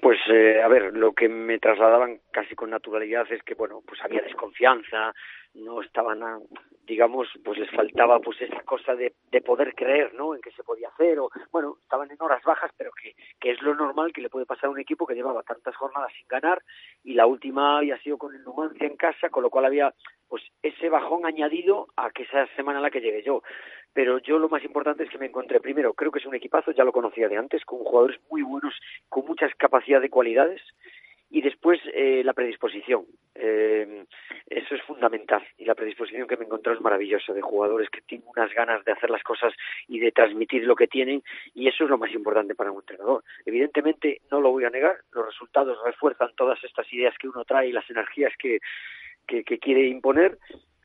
Pues, 0.00 0.18
eh, 0.30 0.62
a 0.62 0.68
ver, 0.68 0.94
lo 0.94 1.12
que 1.12 1.28
me 1.28 1.58
trasladaban 1.58 2.20
casi 2.30 2.54
con 2.54 2.70
naturalidad 2.70 3.26
es 3.32 3.42
que, 3.42 3.54
bueno, 3.54 3.80
pues 3.86 4.00
había 4.02 4.22
desconfianza, 4.22 5.12
no 5.54 5.82
estaban, 5.82 6.20
digamos, 6.88 7.28
pues 7.44 7.58
les 7.58 7.70
faltaba 7.70 8.18
pues 8.18 8.40
esa 8.40 8.62
cosa 8.62 8.94
de, 8.94 9.14
de 9.30 9.40
poder 9.40 9.74
creer, 9.74 10.14
¿no?, 10.14 10.34
en 10.34 10.40
que 10.40 10.50
se 10.52 10.64
podía 10.64 10.88
hacer, 10.88 11.18
o, 11.20 11.30
bueno, 11.52 11.76
estaban 11.82 12.10
en 12.10 12.16
horas 12.20 12.42
bajas, 12.42 12.72
pero 12.76 12.90
que, 13.00 13.14
que 13.38 13.50
es 13.52 13.62
lo 13.62 13.74
normal 13.74 14.12
que 14.12 14.22
le 14.22 14.30
puede 14.30 14.46
pasar 14.46 14.66
a 14.66 14.70
un 14.70 14.80
equipo 14.80 15.06
que 15.06 15.14
llevaba 15.14 15.42
tantas 15.42 15.76
jornadas 15.76 16.12
sin 16.18 16.26
ganar, 16.26 16.62
y 17.04 17.14
la 17.14 17.26
última 17.26 17.78
había 17.78 17.98
sido 17.98 18.18
con 18.18 18.34
el 18.34 18.42
Numancia 18.42 18.86
en 18.86 18.96
casa, 18.96 19.28
con 19.28 19.42
lo 19.42 19.50
cual 19.50 19.66
había, 19.66 19.94
pues, 20.28 20.42
ese 20.62 20.88
bajón 20.88 21.26
añadido 21.26 21.88
a 21.96 22.10
que 22.10 22.22
esa 22.22 22.46
semana 22.56 22.78
a 22.78 22.82
la 22.82 22.90
que 22.90 23.00
llegué 23.00 23.22
yo 23.22 23.42
pero 23.94 24.18
yo 24.18 24.38
lo 24.38 24.48
más 24.48 24.62
importante 24.62 25.02
es 25.02 25.10
que 25.10 25.18
me 25.18 25.26
encontré 25.26 25.58
primero, 25.58 25.92
creo 25.92 26.12
que 26.12 26.20
es 26.20 26.26
un 26.26 26.34
equipazo, 26.36 26.70
ya 26.70 26.84
lo 26.84 26.92
conocía 26.92 27.28
de 27.28 27.36
antes, 27.36 27.64
con 27.64 27.80
jugadores 27.80 28.20
muy 28.30 28.42
buenos, 28.42 28.72
con 29.08 29.26
muchas 29.26 29.52
capacidades 29.56 30.02
de 30.02 30.10
cualidades, 30.10 30.62
y 31.30 31.42
después 31.42 31.80
eh, 31.92 32.22
la 32.24 32.32
predisposición. 32.32 33.04
Eh, 33.34 34.04
eso 34.46 34.74
es 34.74 34.82
fundamental. 34.82 35.42
Y 35.58 35.64
la 35.64 35.74
predisposición 35.74 36.26
que 36.26 36.36
me 36.36 36.44
encontré 36.44 36.72
es 36.72 36.80
maravillosa, 36.80 37.32
de 37.32 37.42
jugadores 37.42 37.90
que 37.90 38.00
tienen 38.00 38.26
unas 38.34 38.52
ganas 38.54 38.84
de 38.84 38.92
hacer 38.92 39.10
las 39.10 39.22
cosas 39.22 39.52
y 39.86 39.98
de 39.98 40.12
transmitir 40.12 40.64
lo 40.64 40.74
que 40.74 40.88
tienen, 40.88 41.22
y 41.54 41.68
eso 41.68 41.84
es 41.84 41.90
lo 41.90 41.98
más 41.98 42.12
importante 42.12 42.54
para 42.54 42.72
un 42.72 42.80
entrenador. 42.80 43.22
Evidentemente, 43.44 44.20
no 44.30 44.40
lo 44.40 44.50
voy 44.50 44.64
a 44.64 44.70
negar, 44.70 44.96
los 45.12 45.26
resultados 45.26 45.78
refuerzan 45.84 46.30
todas 46.36 46.62
estas 46.64 46.90
ideas 46.92 47.14
que 47.18 47.28
uno 47.28 47.44
trae 47.44 47.68
y 47.68 47.72
las 47.72 47.88
energías 47.90 48.32
que, 48.38 48.58
que, 49.26 49.44
que 49.44 49.58
quiere 49.58 49.86
imponer, 49.86 50.38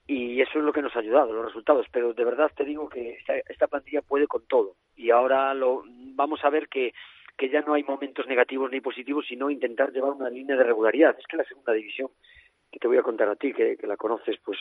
y 0.05 0.41
eso 0.41 0.59
es 0.59 0.65
lo 0.65 0.73
que 0.73 0.81
nos 0.81 0.95
ha 0.95 0.99
ayudado, 0.99 1.31
los 1.31 1.45
resultados. 1.45 1.87
Pero 1.91 2.13
de 2.13 2.25
verdad 2.25 2.51
te 2.55 2.65
digo 2.65 2.89
que 2.89 3.11
esta, 3.11 3.37
esta 3.37 3.67
plantilla 3.67 4.01
puede 4.01 4.27
con 4.27 4.45
todo. 4.47 4.75
Y 4.97 5.11
ahora 5.11 5.53
lo 5.53 5.83
vamos 5.87 6.43
a 6.43 6.49
ver 6.49 6.67
que, 6.67 6.93
que 7.37 7.49
ya 7.49 7.61
no 7.61 7.73
hay 7.73 7.83
momentos 7.83 8.27
negativos 8.27 8.71
ni 8.71 8.81
positivos, 8.81 9.25
sino 9.27 9.49
intentar 9.49 9.91
llevar 9.91 10.11
una 10.11 10.29
línea 10.29 10.55
de 10.55 10.63
regularidad. 10.63 11.15
Es 11.17 11.25
que 11.27 11.37
la 11.37 11.43
segunda 11.43 11.73
división, 11.73 12.09
que 12.71 12.79
te 12.79 12.87
voy 12.87 12.97
a 12.97 13.03
contar 13.03 13.29
a 13.29 13.35
ti, 13.35 13.53
que, 13.53 13.77
la 13.83 13.97
conoces 13.97 14.37
pues 14.43 14.57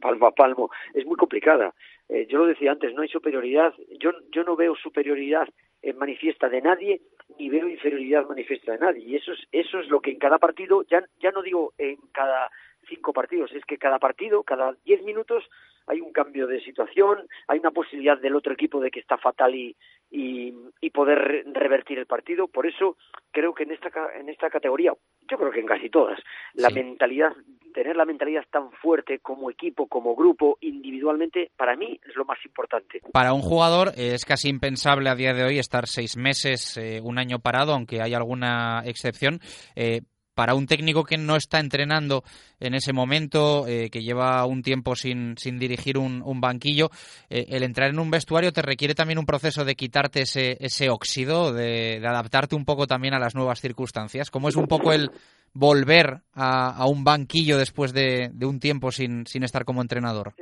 palmo 0.00 0.26
a 0.26 0.32
palmo, 0.32 0.70
es 0.94 1.04
muy 1.06 1.16
complicada. 1.16 1.74
Eh, 2.08 2.26
yo 2.26 2.38
lo 2.38 2.46
decía 2.46 2.72
antes, 2.72 2.94
no 2.94 3.02
hay 3.02 3.08
superioridad. 3.08 3.74
Yo, 3.98 4.12
yo 4.30 4.44
no 4.44 4.56
veo 4.56 4.74
superioridad 4.76 5.48
en 5.82 5.96
manifiesta 5.96 6.48
de 6.48 6.60
nadie 6.60 7.00
ni 7.38 7.48
veo 7.48 7.68
inferioridad 7.68 8.26
manifiesta 8.26 8.72
de 8.72 8.78
nadie. 8.78 9.04
Y 9.04 9.16
eso 9.16 9.32
es, 9.32 9.40
eso 9.52 9.78
es 9.78 9.88
lo 9.88 10.00
que 10.00 10.10
en 10.10 10.18
cada 10.18 10.38
partido, 10.38 10.82
ya, 10.84 11.04
ya 11.20 11.30
no 11.30 11.42
digo 11.42 11.72
en 11.78 11.96
cada 12.12 12.50
cinco 12.88 13.12
partidos, 13.12 13.52
es 13.52 13.64
que 13.64 13.78
cada 13.78 13.98
partido, 13.98 14.42
cada 14.42 14.74
diez 14.84 15.02
minutos 15.02 15.48
hay 15.90 16.00
un 16.00 16.12
cambio 16.12 16.46
de 16.46 16.60
situación, 16.60 17.26
hay 17.48 17.58
una 17.58 17.72
posibilidad 17.72 18.18
del 18.18 18.36
otro 18.36 18.52
equipo 18.52 18.80
de 18.80 18.90
que 18.90 19.00
está 19.00 19.18
fatal 19.18 19.54
y, 19.54 19.76
y, 20.10 20.54
y 20.80 20.90
poder 20.90 21.44
revertir 21.52 21.98
el 21.98 22.06
partido. 22.06 22.46
Por 22.46 22.66
eso 22.66 22.96
creo 23.32 23.52
que 23.54 23.64
en 23.64 23.72
esta, 23.72 23.90
en 24.14 24.28
esta 24.28 24.50
categoría, 24.50 24.92
yo 25.28 25.36
creo 25.36 25.50
que 25.50 25.60
en 25.60 25.66
casi 25.66 25.90
todas, 25.90 26.18
la 26.54 26.68
sí. 26.68 26.74
mentalidad, 26.74 27.32
tener 27.74 27.96
la 27.96 28.04
mentalidad 28.04 28.44
tan 28.50 28.70
fuerte 28.72 29.18
como 29.18 29.50
equipo, 29.50 29.88
como 29.88 30.14
grupo, 30.14 30.58
individualmente, 30.60 31.50
para 31.56 31.74
mí 31.76 31.98
es 32.08 32.14
lo 32.14 32.24
más 32.24 32.38
importante. 32.44 33.00
Para 33.12 33.32
un 33.32 33.42
jugador 33.42 33.90
es 33.96 34.24
casi 34.24 34.48
impensable 34.48 35.10
a 35.10 35.16
día 35.16 35.34
de 35.34 35.42
hoy 35.44 35.58
estar 35.58 35.88
seis 35.88 36.16
meses, 36.16 36.76
eh, 36.76 37.00
un 37.02 37.18
año 37.18 37.40
parado, 37.40 37.72
aunque 37.72 38.00
hay 38.00 38.14
alguna 38.14 38.82
excepción. 38.84 39.40
Eh, 39.74 40.02
para 40.40 40.54
un 40.54 40.66
técnico 40.66 41.04
que 41.04 41.18
no 41.18 41.36
está 41.36 41.60
entrenando 41.60 42.24
en 42.60 42.72
ese 42.72 42.94
momento, 42.94 43.66
eh, 43.68 43.90
que 43.90 44.00
lleva 44.00 44.46
un 44.46 44.62
tiempo 44.62 44.96
sin, 44.96 45.34
dirigir 45.34 45.98
un, 45.98 46.40
banquillo, 46.40 46.88
eh, 47.28 47.44
el 47.50 47.62
entrar 47.62 47.90
en 47.90 47.98
un 47.98 48.10
vestuario 48.10 48.50
te 48.50 48.62
requiere 48.62 48.94
también 48.94 49.18
un 49.18 49.26
proceso 49.26 49.66
de 49.66 49.74
quitarte 49.74 50.22
ese, 50.22 50.56
ese 50.58 50.88
óxido, 50.88 51.52
de, 51.52 52.00
adaptarte 52.02 52.54
un 52.54 52.64
poco 52.64 52.86
también 52.86 53.12
a 53.12 53.18
las 53.18 53.34
nuevas 53.34 53.60
circunstancias. 53.60 54.30
¿Cómo 54.30 54.48
es 54.48 54.56
un 54.56 54.66
poco 54.66 54.94
el 54.94 55.10
volver 55.52 56.22
a, 56.32 56.86
un 56.86 57.04
banquillo 57.04 57.58
después 57.58 57.92
de, 57.92 58.30
de 58.32 58.46
un 58.46 58.60
tiempo 58.60 58.92
sin, 58.92 59.26
sin 59.26 59.42
estar 59.42 59.66
como 59.66 59.82
entrenador? 59.82 60.32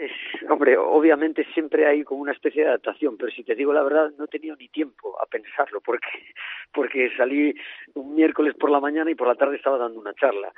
Hombre, 0.58 0.76
obviamente 0.76 1.46
siempre 1.54 1.86
hay 1.86 2.02
como 2.02 2.20
una 2.20 2.32
especie 2.32 2.62
de 2.62 2.68
adaptación, 2.70 3.16
pero 3.16 3.30
si 3.30 3.44
te 3.44 3.54
digo 3.54 3.72
la 3.72 3.84
verdad, 3.84 4.10
no 4.18 4.24
he 4.24 4.26
tenido 4.26 4.56
ni 4.56 4.66
tiempo 4.66 5.16
a 5.22 5.26
pensarlo, 5.26 5.80
porque, 5.80 6.08
porque 6.74 7.12
salí 7.16 7.54
un 7.94 8.16
miércoles 8.16 8.56
por 8.56 8.68
la 8.68 8.80
mañana 8.80 9.08
y 9.08 9.14
por 9.14 9.28
la 9.28 9.36
tarde 9.36 9.54
estaba 9.54 9.78
dando 9.78 10.00
una 10.00 10.14
charla. 10.14 10.52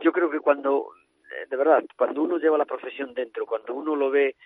Yo 0.00 0.10
creo 0.10 0.30
que 0.30 0.40
cuando, 0.40 0.88
de 1.48 1.56
verdad, 1.56 1.84
cuando 1.96 2.22
uno 2.22 2.38
lleva 2.38 2.58
la 2.58 2.64
profesión 2.64 3.14
dentro, 3.14 3.46
cuando 3.46 3.74
uno 3.74 3.96
lo 3.96 4.10
ve 4.10 4.36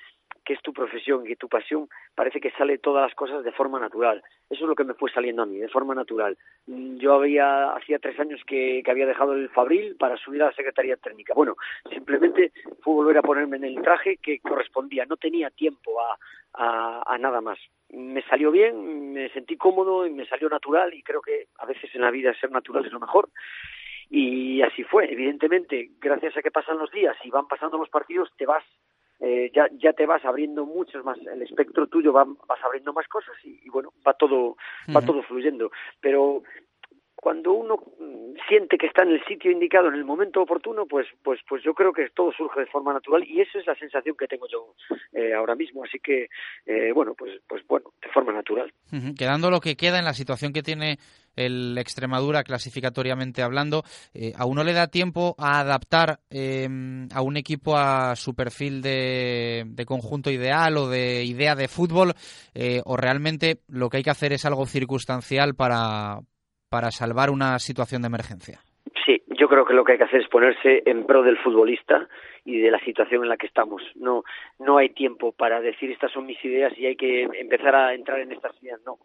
que 0.45 0.55
es 0.55 0.63
tu 0.63 0.73
profesión 0.73 1.25
y 1.29 1.37
tu 1.37 1.49
pasión, 1.49 1.89
parece 2.15 2.41
que 2.41 2.51
sale 2.53 2.79
todas 2.79 3.03
las 3.03 3.15
cosas 3.15 3.45
de 3.45 3.53
forma 3.53 3.79
natural. 3.79 4.23
Eso 4.49 4.65
es 4.65 4.69
lo 4.69 4.75
que 4.75 4.85
me 4.85 4.95
fue 4.95 5.11
saliendo 5.11 5.43
a 5.43 5.47
mí, 5.47 5.59
de 5.59 5.69
forma 5.69 5.95
natural. 5.95 6.37
Mm, 6.67 6.97
yo 6.97 7.15
había, 7.15 7.73
hacía 7.73 7.99
tres 7.99 8.19
años 8.19 8.41
que, 8.47 8.83
había 8.89 9.07
dejado 9.07 9.35
el 9.35 9.49
Fabril 9.51 9.97
para 9.97 10.17
subir 10.17 10.43
a 10.43 10.47
la 10.47 10.53
Secretaría 10.53 10.97
Técnica. 10.97 11.35
Bueno, 11.35 11.57
simplemente 11.93 12.53
fue 12.83 12.95
volver 12.95 13.19
a 13.19 13.23
ponerme 13.23 13.59
en 13.59 13.65
el 13.65 13.83
traje 13.83 14.17
que 14.17 14.41
correspondía. 14.41 15.07
No 15.07 15.17
tenía 15.17 15.51
tiempo 15.51 16.01
a, 16.01 16.19
a, 16.55 17.03
a 17.07 17.19
nada 17.19 17.41
más. 17.41 17.59
Me 17.91 18.23
salió 18.23 18.51
bien, 18.51 19.13
me 19.13 19.29
sentí 19.31 19.57
cómodo 19.57 20.07
y 20.07 20.11
me 20.11 20.27
salió 20.27 20.49
natural 20.49 20.95
y 20.95 21.03
creo 21.03 21.21
que 21.21 21.47
a 21.59 21.67
veces 21.67 21.95
en 21.95 22.01
la 22.03 22.11
vida 22.11 22.35
ser 22.35 22.51
natural 22.51 22.87
es 22.87 22.93
lo 22.93 23.01
mejor. 23.01 23.29
Y 24.11 24.61
así 24.63 24.83
fue. 24.83 25.11
Evidentemente, 25.11 25.93
gracias 26.01 26.37
a 26.37 26.43
que 26.43 26.51
pasan 26.51 26.79
los 26.79 26.91
días 26.91 27.17
y 27.25 27.31
van 27.31 27.47
pasando 27.47 27.79
los 27.79 27.89
partidos, 27.89 28.29
te 28.37 28.45
vas 28.45 28.65
eh, 29.21 29.51
ya, 29.55 29.69
ya 29.79 29.93
te 29.93 30.07
vas 30.07 30.25
abriendo 30.25 30.65
muchos 30.65 31.05
más, 31.05 31.19
el 31.19 31.43
espectro 31.43 31.87
tuyo 31.89 32.11
va, 32.11 32.25
vas 32.25 32.65
abriendo 32.65 32.95
más 32.95 33.07
cosas 33.07 33.35
y, 33.45 33.69
bueno, 33.69 33.93
va 34.07 34.15
todo, 34.15 34.57
va 34.97 35.03
todo 35.03 35.23
fluyendo. 35.23 35.71
Pero 36.01 36.43
cuando 37.21 37.53
uno 37.53 37.77
mm, 37.77 38.39
siente 38.49 38.79
que 38.79 38.87
está 38.87 39.03
en 39.03 39.11
el 39.11 39.25
sitio 39.27 39.51
indicado 39.51 39.89
en 39.89 39.95
el 39.95 40.05
momento 40.05 40.41
oportuno 40.41 40.87
pues 40.87 41.07
pues 41.23 41.39
pues 41.47 41.63
yo 41.63 41.75
creo 41.75 41.93
que 41.93 42.09
todo 42.15 42.33
surge 42.33 42.61
de 42.61 42.67
forma 42.67 42.95
natural 42.95 43.23
y 43.29 43.43
esa 43.43 43.59
es 43.59 43.67
la 43.67 43.75
sensación 43.75 44.17
que 44.17 44.27
tengo 44.27 44.49
yo 44.49 44.75
eh, 45.13 45.35
ahora 45.35 45.55
mismo 45.55 45.85
así 45.85 45.99
que 46.01 46.29
eh, 46.65 46.93
bueno 46.95 47.15
pues 47.15 47.41
pues 47.47 47.63
bueno 47.67 47.93
de 48.01 48.09
forma 48.09 48.33
natural 48.33 48.73
quedando 49.19 49.51
lo 49.51 49.61
que 49.61 49.77
queda 49.77 49.99
en 49.99 50.07
la 50.07 50.15
situación 50.15 50.55
que 50.55 50.63
tiene 50.63 50.97
el 51.37 51.77
Extremadura 51.79 52.45
clasificatoriamente 52.45 53.43
hablando 53.43 53.85
eh, 54.15 54.33
a 54.37 54.47
uno 54.47 54.65
le 54.65 54.73
da 54.73 54.89
tiempo 54.89 55.35
a 55.39 55.61
adaptar 55.61 56.21
em, 56.31 57.09
a 57.13 57.23
un 57.23 57.37
equipo 57.37 57.77
a 57.77 58.17
su 58.17 58.35
perfil 58.35 58.83
de, 58.83 59.85
conjunto 59.87 60.31
ideal 60.31 60.77
o 60.77 60.89
de 60.89 61.25
idea 61.25 61.55
de 61.55 61.69
fútbol 61.69 62.15
o 62.85 62.97
realmente 62.97 63.63
lo 63.69 63.89
que 63.89 63.99
hay 63.99 64.03
que 64.03 64.11
hacer 64.11 64.33
es 64.33 64.45
algo 64.45 64.67
circunstancial 64.67 65.55
para 65.55 66.21
para 66.71 66.93
salvar 66.93 67.31
una 67.31 67.59
situación 67.59 68.01
de 68.03 68.07
emergencia? 68.07 68.63
Sí, 69.05 69.23
yo 69.29 69.49
creo 69.49 69.65
que 69.65 69.75
lo 69.75 69.85
que 69.85 69.93
hay 69.93 69.99
que 69.99 70.05
hacer 70.05 70.21
es 70.21 70.29
ponerse 70.29 70.83
en 70.85 71.07
pro 71.07 71.23
del 71.23 71.39
futbolista 71.39 72.09
y 72.45 72.59
de 72.59 72.71
la 72.71 72.79
situación 72.81 73.23
en 73.23 73.29
la 73.29 73.37
que 73.37 73.47
estamos. 73.47 73.83
No, 73.95 74.25
no 74.59 74.79
hay 74.79 74.91
tiempo 74.91 75.33
para 75.33 75.61
decir 75.61 75.91
estas 75.91 76.13
son 76.13 76.27
mis 76.27 76.43
ideas 76.45 76.77
y 76.77 76.87
hay 76.87 76.97
que 76.97 77.23
empezar 77.23 77.75
a 77.75 77.95
entrar 77.95 78.21
en 78.21 78.33
estas 78.33 78.61
ideas. 78.63 78.81
No, 78.85 78.99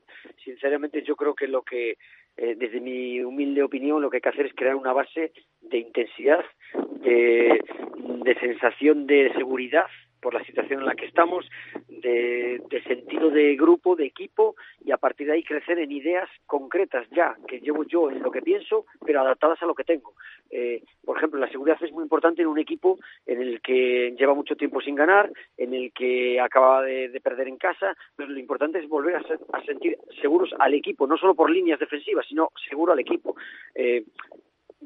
sinceramente 0.43 1.03
yo 1.03 1.15
creo 1.15 1.33
que 1.33 1.47
lo 1.47 1.61
que, 1.61 1.97
eh, 2.37 2.55
desde 2.57 2.81
mi 2.81 3.21
humilde 3.21 3.63
opinión, 3.63 4.01
lo 4.01 4.09
que 4.09 4.17
hay 4.17 4.21
que 4.21 4.29
hacer 4.29 4.47
es 4.47 4.53
crear 4.53 4.75
una 4.75 4.93
base 4.93 5.31
de 5.61 5.77
intensidad, 5.77 6.43
de 6.73 8.37
sensación 8.39 9.05
de 9.07 9.31
seguridad 9.33 9.85
por 10.25 10.33
la 10.33 10.43
situación 10.43 10.79
en 10.79 10.87
la 10.87 10.95
que 10.95 11.05
estamos, 11.05 11.47
de, 11.87 12.59
sentido 12.87 13.29
de 13.29 13.55
grupo, 13.55 13.95
de 13.95 14.07
equipo, 14.07 14.55
y 14.83 14.91
a 14.91 14.97
partir 14.97 15.27
de 15.27 15.33
ahí 15.33 15.43
crecer 15.43 15.77
en 15.77 15.91
ideas 15.91 16.27
concretas 16.47 17.05
ya, 17.11 17.37
que 17.47 17.59
llevo 17.59 17.83
yo 17.83 18.09
en 18.09 18.23
lo 18.23 18.31
que 18.31 18.41
pienso, 18.41 18.87
pero 19.05 19.21
adaptadas 19.21 19.61
a 19.61 19.67
lo 19.67 19.75
que 19.75 19.83
tengo. 19.83 20.15
Eh, 20.49 20.81
por 21.05 21.17
ejemplo, 21.17 21.39
la 21.39 21.51
seguridad 21.51 21.77
es 21.79 21.91
muy 21.91 22.01
importante 22.01 22.41
en 22.41 22.47
un 22.47 22.57
equipo 22.57 22.97
en 23.27 23.39
el 23.39 23.61
que 23.61 24.15
lleva 24.17 24.33
mucho 24.33 24.55
tiempo 24.55 24.81
sin 24.81 24.95
ganar, 24.95 25.31
en 25.57 25.75
el 25.75 25.93
que 25.93 26.39
acaba 26.41 26.81
de, 26.81 27.21
perder 27.21 27.47
en 27.47 27.57
casa, 27.57 27.95
pero 28.15 28.27
lo 28.27 28.39
importante 28.39 28.79
es 28.79 28.89
volver 28.89 29.17
a, 29.17 29.61
sentir 29.63 29.95
seguros 30.21 30.55
al 30.57 30.73
equipo, 30.73 31.05
no 31.05 31.17
solo 31.17 31.35
por 31.35 31.51
líneas 31.51 31.79
defensivas, 31.79 32.25
sino 32.27 32.49
seguro 32.67 32.93
al 32.93 32.99
equipo. 32.99 33.35
Eh, 33.75 34.03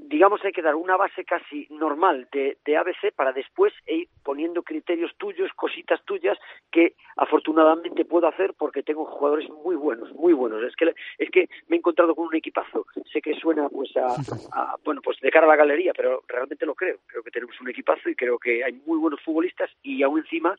digamos, 0.07 0.43
hay 0.43 0.51
que 0.51 0.61
dar 0.61 0.75
una 0.75 0.97
base 0.97 1.23
casi 1.25 1.67
normal 1.69 2.27
de, 2.31 2.57
de, 2.65 2.77
ABC 2.77 3.13
para 3.15 3.33
después 3.33 3.73
ir 3.87 4.07
poniendo 4.23 4.63
criterios 4.63 5.11
tuyos, 5.17 5.51
cositas 5.55 6.03
tuyas 6.05 6.37
que 6.71 6.95
afortunadamente 7.17 8.05
puedo 8.05 8.27
hacer 8.27 8.53
porque 8.57 8.83
tengo 8.83 9.05
jugadores 9.05 9.49
muy 9.49 9.75
buenos, 9.75 10.13
muy 10.13 10.33
buenos. 10.33 10.63
Es 10.63 10.75
que 10.75 10.93
es 11.17 11.29
que 11.31 11.49
me 11.67 11.75
he 11.75 11.79
encontrado 11.79 12.15
con 12.15 12.27
un 12.27 12.35
equipazo. 12.35 12.85
Sé 13.11 13.21
que 13.21 13.35
suena 13.35 13.69
pues 13.69 13.91
a, 13.97 14.15
bueno 14.83 15.01
pues 15.01 15.19
de 15.19 15.31
cara 15.31 15.45
a 15.45 15.49
la 15.49 15.55
galería, 15.55 15.93
pero 15.95 16.23
realmente 16.27 16.65
lo 16.65 16.75
creo. 16.75 16.97
Creo 17.07 17.23
que 17.23 17.31
tenemos 17.31 17.59
un 17.59 17.69
equipazo 17.69 18.09
y 18.09 18.15
creo 18.15 18.39
que 18.39 18.63
hay 18.63 18.73
muy 18.85 18.97
buenos 18.97 19.21
futbolistas 19.21 19.69
y 19.83 20.01
aún 20.03 20.19
encima 20.19 20.57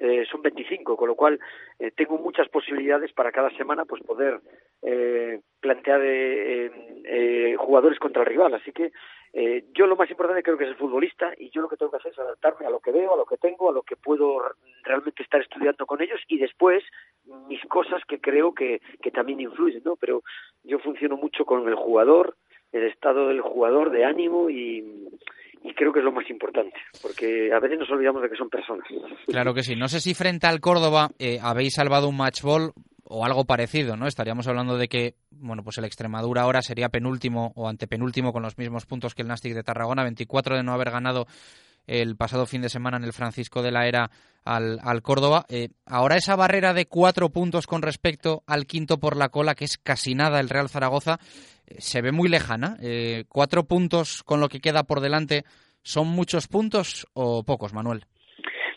eh, 0.00 0.24
son 0.30 0.40
25, 0.40 0.96
con 0.96 1.08
lo 1.08 1.14
cual 1.14 1.38
eh, 1.78 1.90
tengo 1.94 2.16
muchas 2.16 2.48
posibilidades 2.48 3.12
para 3.12 3.30
cada 3.30 3.50
semana 3.50 3.84
pues 3.84 4.02
poder 4.02 4.40
eh, 4.82 5.40
plantear 5.60 6.00
eh, 6.02 7.54
jugadores 7.58 7.98
contra 7.98 8.22
el 8.22 8.28
rival. 8.28 8.54
Así 8.54 8.72
que 8.72 8.92
yo 9.74 9.86
lo 9.86 9.94
más 9.94 10.10
importante 10.10 10.42
creo 10.42 10.58
que 10.58 10.64
es 10.64 10.70
el 10.70 10.76
futbolista 10.76 11.32
y 11.38 11.50
yo 11.50 11.62
lo 11.62 11.68
que 11.68 11.76
tengo 11.76 11.92
que 11.92 11.98
hacer 11.98 12.10
es 12.10 12.18
adaptarme 12.18 12.66
a 12.66 12.70
lo 12.70 12.80
que 12.80 12.90
veo, 12.90 13.14
a 13.14 13.16
lo 13.16 13.24
que 13.24 13.36
tengo, 13.36 13.70
a 13.70 13.72
lo 13.72 13.82
que 13.82 13.94
puedo 13.94 14.42
realmente 14.82 15.22
estar 15.22 15.40
estudiando 15.40 15.86
con 15.86 16.02
ellos 16.02 16.20
y 16.26 16.38
después 16.38 16.82
mis 17.46 17.64
cosas 17.66 18.02
que 18.08 18.20
creo 18.20 18.52
que, 18.54 18.80
que 19.00 19.12
también 19.12 19.38
influyen, 19.38 19.82
¿no? 19.84 19.94
Pero 19.94 20.24
yo 20.64 20.80
funciono 20.80 21.16
mucho 21.16 21.44
con 21.44 21.68
el 21.68 21.76
jugador, 21.76 22.34
el 22.72 22.84
estado 22.88 23.28
del 23.28 23.40
jugador, 23.40 23.90
de 23.90 24.04
ánimo 24.04 24.50
y 24.50 25.10
y 25.62 25.74
creo 25.74 25.92
que 25.92 25.98
es 25.98 26.04
lo 26.04 26.12
más 26.12 26.28
importante, 26.30 26.76
porque 27.02 27.52
a 27.52 27.60
veces 27.60 27.78
nos 27.78 27.90
olvidamos 27.90 28.22
de 28.22 28.30
que 28.30 28.36
son 28.36 28.48
personas. 28.48 28.86
Claro 29.26 29.54
que 29.54 29.62
sí. 29.62 29.76
No 29.76 29.88
sé 29.88 30.00
si 30.00 30.14
frente 30.14 30.46
al 30.46 30.60
Córdoba 30.60 31.10
eh, 31.18 31.38
habéis 31.42 31.74
salvado 31.74 32.08
un 32.08 32.16
match 32.16 32.42
ball 32.42 32.72
o 33.04 33.24
algo 33.24 33.44
parecido, 33.44 33.96
¿no? 33.96 34.06
Estaríamos 34.06 34.46
hablando 34.46 34.78
de 34.78 34.88
que, 34.88 35.16
bueno, 35.30 35.64
pues 35.64 35.76
el 35.78 35.84
Extremadura 35.84 36.42
ahora 36.42 36.62
sería 36.62 36.88
penúltimo 36.88 37.52
o 37.56 37.68
antepenúltimo 37.68 38.32
con 38.32 38.42
los 38.42 38.56
mismos 38.56 38.86
puntos 38.86 39.14
que 39.14 39.22
el 39.22 39.28
Nastic 39.28 39.52
de 39.52 39.64
Tarragona, 39.64 40.04
24 40.04 40.56
de 40.56 40.62
no 40.62 40.72
haber 40.72 40.90
ganado 40.90 41.26
el 41.86 42.16
pasado 42.16 42.46
fin 42.46 42.62
de 42.62 42.68
semana 42.68 42.98
en 42.98 43.04
el 43.04 43.12
Francisco 43.12 43.62
de 43.62 43.72
la 43.72 43.88
Era 43.88 44.10
al, 44.44 44.78
al 44.82 45.02
Córdoba. 45.02 45.44
Eh, 45.48 45.70
ahora 45.86 46.16
esa 46.16 46.36
barrera 46.36 46.72
de 46.72 46.86
cuatro 46.86 47.30
puntos 47.30 47.66
con 47.66 47.82
respecto 47.82 48.44
al 48.46 48.66
quinto 48.66 48.98
por 48.98 49.16
la 49.16 49.28
cola, 49.28 49.56
que 49.56 49.64
es 49.64 49.76
casi 49.76 50.14
nada 50.14 50.38
el 50.38 50.48
Real 50.48 50.68
Zaragoza, 50.68 51.18
se 51.78 52.02
ve 52.02 52.12
muy 52.12 52.28
lejana. 52.28 52.76
Eh, 52.82 53.24
¿Cuatro 53.28 53.64
puntos 53.64 54.22
con 54.22 54.40
lo 54.40 54.48
que 54.48 54.60
queda 54.60 54.84
por 54.84 55.00
delante 55.00 55.44
son 55.82 56.08
muchos 56.08 56.48
puntos 56.48 57.06
o 57.14 57.42
pocos, 57.44 57.72
Manuel? 57.72 58.04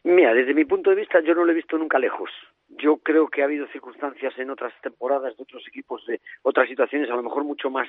Mira, 0.04 0.34
desde 0.34 0.54
mi 0.54 0.66
punto 0.66 0.90
de 0.90 0.98
vista 0.98 1.22
yo 1.22 1.34
no 1.34 1.46
lo 1.46 1.52
he 1.52 1.56
visto 1.56 1.78
nunca 1.78 1.98
lejos. 1.98 2.30
Yo 2.70 2.98
creo 2.98 3.28
que 3.28 3.42
ha 3.42 3.46
habido 3.46 3.68
circunstancias 3.68 4.34
en 4.38 4.50
otras 4.50 4.74
temporadas 4.82 5.38
de 5.38 5.44
otros 5.44 5.64
equipos 5.68 6.06
de 6.06 6.20
otras 6.42 6.68
situaciones 6.68 7.10
a 7.10 7.16
lo 7.16 7.24
mejor 7.24 7.44
mucho 7.44 7.70
más 7.70 7.88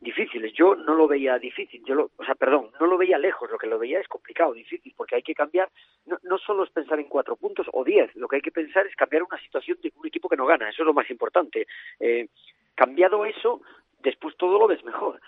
difíciles. 0.00 0.52
Yo 0.52 0.76
no 0.76 0.94
lo 0.94 1.08
veía 1.08 1.38
difícil, 1.38 1.82
yo 1.84 1.94
lo, 1.94 2.10
o 2.16 2.24
sea, 2.24 2.34
perdón, 2.34 2.70
no 2.78 2.86
lo 2.86 2.96
veía 2.96 3.18
lejos, 3.18 3.50
lo 3.50 3.58
que 3.58 3.66
lo 3.66 3.78
veía 3.78 4.00
es 4.00 4.06
complicado, 4.06 4.52
difícil, 4.52 4.92
porque 4.96 5.16
hay 5.16 5.22
que 5.22 5.34
cambiar, 5.34 5.68
no, 6.06 6.18
no 6.22 6.38
solo 6.38 6.64
es 6.64 6.70
pensar 6.70 7.00
en 7.00 7.08
cuatro 7.08 7.36
puntos 7.36 7.66
o 7.72 7.82
diez, 7.84 8.14
lo 8.14 8.28
que 8.28 8.36
hay 8.36 8.42
que 8.42 8.52
pensar 8.52 8.86
es 8.86 8.94
cambiar 8.94 9.24
una 9.24 9.40
situación 9.40 9.78
de 9.82 9.92
un 9.96 10.06
equipo 10.06 10.28
que 10.28 10.36
no 10.36 10.46
gana, 10.46 10.68
eso 10.68 10.82
es 10.82 10.86
lo 10.86 10.94
más 10.94 11.10
importante. 11.10 11.66
Eh, 11.98 12.28
cambiado 12.76 13.24
eso, 13.24 13.60
después 14.00 14.36
todo 14.36 14.58
lo 14.58 14.66
ves 14.66 14.84
mejor. 14.84 15.20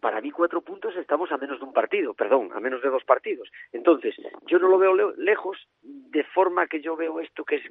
Para 0.00 0.20
mí 0.20 0.30
cuatro 0.30 0.62
puntos 0.62 0.96
estamos 0.96 1.30
a 1.30 1.36
menos 1.36 1.58
de 1.58 1.64
un 1.66 1.74
partido, 1.74 2.14
perdón, 2.14 2.50
a 2.54 2.60
menos 2.60 2.80
de 2.80 2.88
dos 2.88 3.04
partidos. 3.04 3.50
Entonces, 3.72 4.14
yo 4.46 4.58
no 4.58 4.68
lo 4.68 4.78
veo 4.78 5.12
lejos, 5.16 5.58
de 5.82 6.24
forma 6.24 6.66
que 6.66 6.80
yo 6.80 6.96
veo 6.96 7.20
esto 7.20 7.44
que 7.44 7.56
es 7.56 7.62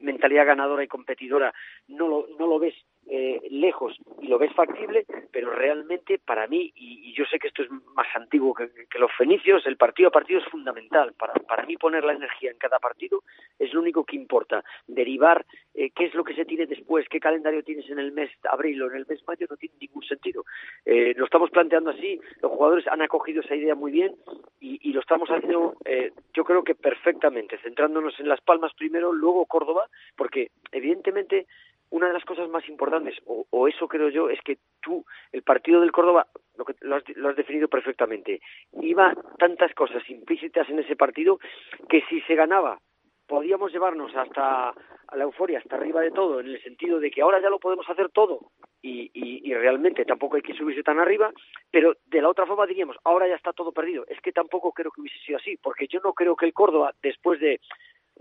mentalidad 0.00 0.46
ganadora 0.46 0.84
y 0.84 0.88
competidora, 0.88 1.52
no 1.88 2.08
lo, 2.08 2.26
no 2.38 2.46
lo 2.46 2.58
ves 2.58 2.74
eh, 3.08 3.40
lejos 3.50 3.96
y 4.20 4.28
lo 4.28 4.38
ves 4.38 4.52
factible, 4.54 5.04
pero 5.32 5.50
realmente 5.50 6.18
para 6.18 6.46
mí, 6.46 6.72
y, 6.74 7.12
yo 7.14 7.24
sé 7.24 7.38
que 7.38 7.48
esto 7.48 7.62
es 7.62 7.70
más 7.70 8.06
antiguo 8.14 8.54
que, 8.54 8.68
los 8.98 9.10
fenicios, 9.16 9.66
el 9.66 9.76
partido 9.76 10.08
a 10.08 10.12
partido 10.12 10.40
es 10.40 10.46
fundamental. 10.46 11.14
Para, 11.14 11.34
para 11.34 11.64
mí 11.64 11.76
poner 11.76 12.04
la 12.04 12.12
energía 12.12 12.50
en 12.50 12.58
cada 12.58 12.78
partido 12.78 13.22
es 13.58 13.72
lo 13.72 13.80
único 13.80 14.04
que 14.04 14.16
importa. 14.16 14.62
Derivar 14.86 15.46
eh, 15.76 15.90
qué 15.94 16.06
es 16.06 16.14
lo 16.14 16.24
que 16.24 16.34
se 16.34 16.44
tiene 16.44 16.66
después, 16.66 17.06
qué 17.08 17.20
calendario 17.20 17.62
tienes 17.62 17.88
en 17.90 17.98
el 17.98 18.10
mes 18.12 18.30
abril 18.50 18.82
o 18.82 18.90
en 18.90 18.96
el 18.96 19.06
mes 19.06 19.20
mayo 19.28 19.46
no 19.48 19.56
tiene 19.56 19.74
ningún 19.80 20.02
sentido. 20.02 20.44
Eh, 20.84 21.12
lo 21.16 21.26
estamos 21.26 21.50
planteando 21.50 21.90
así, 21.90 22.18
los 22.40 22.50
jugadores 22.50 22.86
han 22.88 23.02
acogido 23.02 23.42
esa 23.42 23.54
idea 23.54 23.74
muy 23.74 23.92
bien 23.92 24.14
y, 24.60 24.76
lo 24.96 25.00
estamos 25.00 25.28
haciendo 25.28 25.76
yo 26.32 26.44
creo 26.44 26.64
que 26.64 26.74
perfectamente, 26.74 27.58
centrándonos 27.58 28.18
en 28.18 28.28
Las 28.28 28.40
Palmas 28.40 28.72
primero, 28.72 29.12
luego 29.12 29.44
Córdoba, 29.44 29.84
porque 30.16 30.50
evidentemente 30.72 31.46
una 31.90 32.08
de 32.08 32.14
las 32.14 32.24
cosas 32.24 32.48
más 32.48 32.68
importantes, 32.68 33.16
o, 33.26 33.46
o, 33.50 33.68
eso 33.68 33.86
creo 33.86 34.08
yo, 34.08 34.28
es 34.30 34.40
que 34.40 34.58
tú, 34.82 35.04
el 35.32 35.42
partido 35.42 35.80
del 35.80 35.92
Córdoba, 35.92 36.26
lo, 36.56 36.64
que, 36.64 36.74
lo, 36.80 36.96
has, 36.96 37.04
lo 37.16 37.28
has 37.28 37.36
definido 37.36 37.68
perfectamente, 37.68 38.40
iba 38.80 39.14
tantas 39.38 39.72
cosas 39.74 40.08
implícitas 40.08 40.68
en 40.68 40.80
ese 40.80 40.96
partido 40.96 41.38
que 41.88 42.02
si 42.08 42.20
se 42.22 42.34
ganaba 42.34 42.80
podíamos 43.26 43.72
llevarnos 43.72 44.14
hasta 44.14 44.70
a 44.70 45.16
la 45.16 45.24
euforia, 45.24 45.58
hasta 45.58 45.76
arriba 45.76 46.00
de 46.00 46.10
todo, 46.10 46.40
en 46.40 46.48
el 46.48 46.62
sentido 46.62 46.98
de 46.98 47.10
que 47.10 47.22
ahora 47.22 47.40
ya 47.40 47.48
lo 47.48 47.58
podemos 47.58 47.88
hacer 47.88 48.08
todo 48.10 48.50
y, 48.82 49.10
y, 49.14 49.48
y, 49.48 49.54
realmente 49.54 50.04
tampoco 50.04 50.36
hay 50.36 50.42
que 50.42 50.54
subirse 50.54 50.82
tan 50.82 50.98
arriba, 50.98 51.32
pero 51.70 51.94
de 52.06 52.22
la 52.22 52.28
otra 52.28 52.46
forma 52.46 52.66
diríamos, 52.66 52.96
ahora 53.04 53.28
ya 53.28 53.34
está 53.34 53.52
todo 53.52 53.72
perdido. 53.72 54.04
Es 54.08 54.20
que 54.20 54.32
tampoco 54.32 54.72
creo 54.72 54.90
que 54.90 55.00
hubiese 55.00 55.18
sido 55.20 55.38
así, 55.38 55.56
porque 55.56 55.86
yo 55.88 56.00
no 56.04 56.12
creo 56.12 56.36
que 56.36 56.46
el 56.46 56.52
Córdoba, 56.52 56.94
después 57.02 57.40
de 57.40 57.60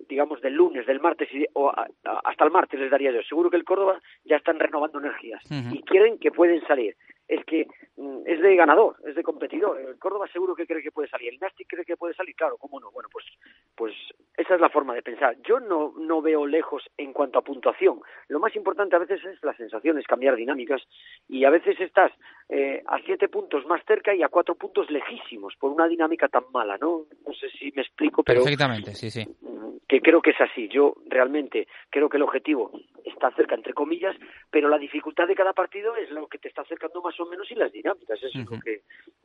digamos, 0.09 0.41
del 0.41 0.53
lunes, 0.53 0.85
del 0.85 0.99
martes 0.99 1.29
y, 1.33 1.45
o 1.53 1.69
a, 1.69 1.87
a, 2.03 2.19
hasta 2.25 2.43
el 2.43 2.51
martes 2.51 2.79
les 2.79 2.91
daría 2.91 3.11
yo. 3.11 3.21
Seguro 3.23 3.49
que 3.49 3.57
el 3.57 3.63
Córdoba 3.63 3.99
ya 4.25 4.37
están 4.37 4.59
renovando 4.59 4.99
energías 4.99 5.41
uh 5.49 5.53
-huh. 5.53 5.75
y 5.75 5.81
quieren 5.83 6.17
que 6.19 6.31
pueden 6.31 6.61
salir. 6.67 6.95
Es 7.27 7.43
que 7.45 7.65
mm, 7.97 8.14
de 8.45 8.55
ganador, 8.55 8.95
es 9.05 9.15
de 9.15 9.23
competidor. 9.23 9.79
El 9.79 9.97
Córdoba 9.97 10.27
seguro 10.27 10.55
que 10.55 10.65
cree 10.65 10.81
que 10.81 10.91
puede 10.91 11.09
salir. 11.09 11.33
El 11.33 11.39
Nastic 11.39 11.67
cree 11.67 11.85
que 11.85 11.97
puede 11.97 12.13
salir, 12.13 12.35
claro, 12.35 12.57
cómo 12.57 12.79
no. 12.79 12.91
Bueno, 12.91 13.09
pues, 13.11 13.25
pues 13.75 13.93
esa 14.37 14.55
es 14.55 14.61
la 14.61 14.69
forma 14.69 14.93
de 14.93 15.01
pensar. 15.01 15.35
Yo 15.47 15.59
no, 15.59 15.93
no 15.97 16.21
veo 16.21 16.45
lejos 16.45 16.83
en 16.97 17.13
cuanto 17.13 17.39
a 17.39 17.43
puntuación. 17.43 18.01
Lo 18.27 18.39
más 18.39 18.55
importante 18.55 18.95
a 18.95 18.99
veces 18.99 19.23
es 19.25 19.43
la 19.43 19.55
sensación, 19.55 19.97
es 19.97 20.07
cambiar 20.07 20.35
dinámicas 20.35 20.81
y 21.27 21.45
a 21.45 21.49
veces 21.49 21.79
estás 21.79 22.11
eh, 22.49 22.83
a 22.85 22.99
siete 22.99 23.27
puntos 23.27 23.65
más 23.65 23.83
cerca 23.85 24.13
y 24.13 24.23
a 24.23 24.29
cuatro 24.29 24.55
puntos 24.55 24.89
lejísimos 24.89 25.55
por 25.59 25.71
una 25.71 25.87
dinámica 25.87 26.27
tan 26.27 26.43
mala, 26.53 26.77
¿no? 26.77 27.05
No 27.25 27.33
sé 27.33 27.49
si 27.49 27.71
me 27.75 27.81
explico, 27.81 28.23
pero... 28.23 28.41
Perfectamente, 28.41 28.93
sí, 28.93 29.09
sí 29.09 29.25
que 29.87 30.01
creo 30.01 30.21
que 30.21 30.31
es 30.31 30.41
así. 30.41 30.67
Yo 30.67 30.95
realmente 31.07 31.67
creo 31.89 32.09
que 32.09 32.17
el 32.17 32.23
objetivo 32.23 32.71
está 33.03 33.31
cerca, 33.31 33.55
entre 33.55 33.73
comillas, 33.73 34.15
pero 34.49 34.67
la 34.67 34.77
dificultad 34.77 35.27
de 35.27 35.35
cada 35.35 35.53
partido 35.53 35.95
es 35.95 36.09
lo 36.09 36.27
que 36.27 36.37
te 36.37 36.47
está 36.47 36.61
acercando 36.61 37.01
más 37.01 37.19
o 37.19 37.25
menos 37.25 37.49
y 37.51 37.55
las 37.55 37.71
dinámicas. 37.71 38.19
Eso 38.41 38.53
uh 38.53 38.57
-huh. 38.57 38.57
es 38.57 38.59
lo 38.59 38.61
que, 38.61 38.81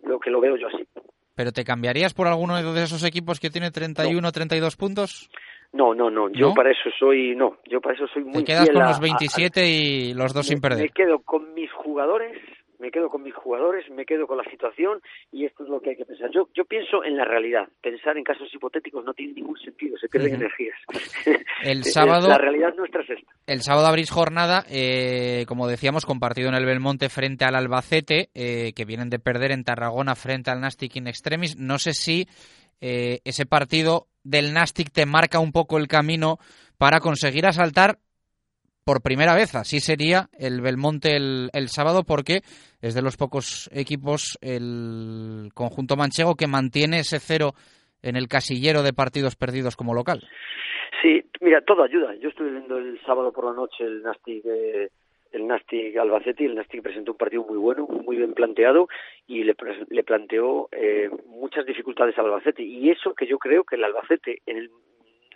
lo 0.08 0.20
que 0.20 0.30
lo 0.30 0.40
veo 0.40 0.56
yo 0.56 0.68
así. 0.68 0.86
¿Pero 1.34 1.52
te 1.52 1.64
cambiarías 1.64 2.12
por 2.12 2.26
alguno 2.26 2.56
de 2.72 2.82
esos 2.82 3.04
equipos 3.04 3.40
que 3.40 3.50
tiene 3.50 3.70
31 3.70 4.26
o 4.26 4.32
32 4.32 4.76
puntos? 4.76 5.30
No, 5.72 5.94
no, 5.94 6.10
no. 6.10 6.28
Yo 6.30 6.48
¿No? 6.48 6.54
para 6.54 6.70
eso 6.70 6.90
soy, 6.98 7.34
no. 7.36 7.58
Yo 7.66 7.80
para 7.80 7.94
eso 7.94 8.06
soy 8.08 8.24
muy. 8.24 8.32
Te 8.32 8.44
quedas 8.44 8.64
fiel 8.64 8.74
con 8.74 8.86
los 8.86 9.00
27 9.00 9.60
a, 9.60 9.62
a, 9.62 9.66
y 9.66 10.14
los 10.14 10.34
dos 10.34 10.46
me, 10.46 10.48
sin 10.48 10.60
perder. 10.60 10.82
Me 10.82 10.88
quedo 10.90 11.20
con 11.20 11.54
mis 11.54 11.72
jugadores 11.72 12.36
me 12.80 12.90
quedo 12.90 13.08
con 13.10 13.22
mis 13.22 13.34
jugadores, 13.34 13.88
me 13.90 14.04
quedo 14.04 14.26
con 14.26 14.38
la 14.38 14.44
situación 14.44 15.00
y 15.30 15.44
esto 15.44 15.64
es 15.64 15.68
lo 15.68 15.80
que 15.80 15.90
hay 15.90 15.96
que 15.96 16.04
pensar. 16.04 16.30
Yo, 16.32 16.49
yo 16.54 16.64
pienso 16.64 17.04
en 17.04 17.16
la 17.16 17.25
realidad. 17.25 17.68
Pensar 17.80 18.16
en 18.16 18.25
casos 18.25 18.52
hipotéticos 18.52 19.04
no 19.04 19.14
tiene 19.14 19.34
ningún 19.34 19.58
sentido, 19.58 19.96
se 19.99 20.08
pierden 20.08 20.32
uh 20.32 20.34
-huh. 20.34 20.40
energías. 20.40 20.76
El 21.62 21.84
sábado. 21.84 22.28
la 22.28 22.38
realidad 22.38 22.75
nuestra 22.76 23.02
es 23.02 23.10
esta. 23.10 23.30
El 23.46 23.60
sábado 23.62 23.87
abrís 23.87 24.10
jornada, 24.10 24.64
eh, 24.70 25.44
como 25.46 25.68
decíamos, 25.68 26.06
compartido 26.06 26.49
en 26.49 26.54
el 26.54 26.66
Belmonte 26.66 27.08
frente 27.08 27.44
al 27.44 27.54
Albacete, 27.54 28.30
eh, 28.34 28.72
que 28.75 28.84
vienen 28.84 29.10
de 29.10 29.18
perder 29.18 29.52
en 29.52 29.64
Tarragona 29.64 30.14
frente 30.14 30.50
al 30.50 30.60
Nastic 30.60 30.96
in 30.96 31.06
Extremis. 31.06 31.58
No 31.58 31.78
sé 31.78 31.92
si 31.92 32.26
eh, 32.80 33.20
ese 33.25 33.44
partido 33.46 34.06
del 34.22 34.52
Nastic 34.52 34.90
te 34.90 35.06
marca 35.06 35.38
un 35.38 35.52
poco 35.52 35.78
el 35.78 35.88
camino 35.88 36.38
para 36.78 37.00
conseguir 37.00 37.46
asaltar 37.46 37.99
por 38.84 39.02
primera 39.02 39.34
vez. 39.34 39.54
Así 39.54 39.80
sería 39.80 40.28
el 40.38 40.60
Belmonte 40.60 41.16
el, 41.16 41.50
el, 41.52 41.68
sábado 41.68 42.02
porque 42.06 42.40
es 42.80 42.94
de 42.94 43.02
los 43.02 43.16
pocos 43.16 43.70
equipos 43.72 44.38
el 44.40 45.50
conjunto 45.54 45.96
manchego 45.96 46.34
que 46.34 46.46
mantiene 46.46 47.00
ese 47.00 47.18
cero 47.18 47.52
en 48.02 48.16
el 48.16 48.28
casillero 48.28 48.82
de 48.82 48.92
partidos 48.92 49.37
perdidos 49.37 49.76
como 49.76 49.94
local. 49.94 50.22
Sí, 51.02 51.25
mira, 51.40 51.60
todo 51.62 51.82
ayuda. 51.82 52.14
Yo 52.16 52.28
estuve 52.28 52.50
viendo 52.50 52.78
el 52.78 53.00
sábado 53.02 53.32
por 53.32 53.44
la 53.46 53.52
noche 53.52 53.84
el 53.84 54.02
Nastic, 54.02 54.44
eh, 54.44 54.90
el 55.32 55.46
Nastic 55.46 55.96
Albacete 55.96 56.42
y 56.44 56.46
el 56.46 56.54
Nastic 56.56 56.82
presentó 56.82 57.12
un 57.12 57.18
partido 57.18 57.44
muy 57.44 57.56
bueno, 57.56 57.87
muy 57.87 58.16
bien 58.16 58.34
planteado 58.34 58.88
y 59.26 59.44
le, 59.44 59.54
le 59.88 60.02
planteó 60.02 60.68
eh, 60.72 61.08
muchas 61.26 61.64
dificultades 61.64 62.18
al 62.18 62.26
Albacete. 62.26 62.62
Y 62.62 62.90
eso 62.90 63.14
que 63.14 63.26
yo 63.26 63.38
creo 63.38 63.64
que 63.64 63.76
el 63.76 63.84
Albacete 63.84 64.42
en 64.46 64.58
el 64.58 64.70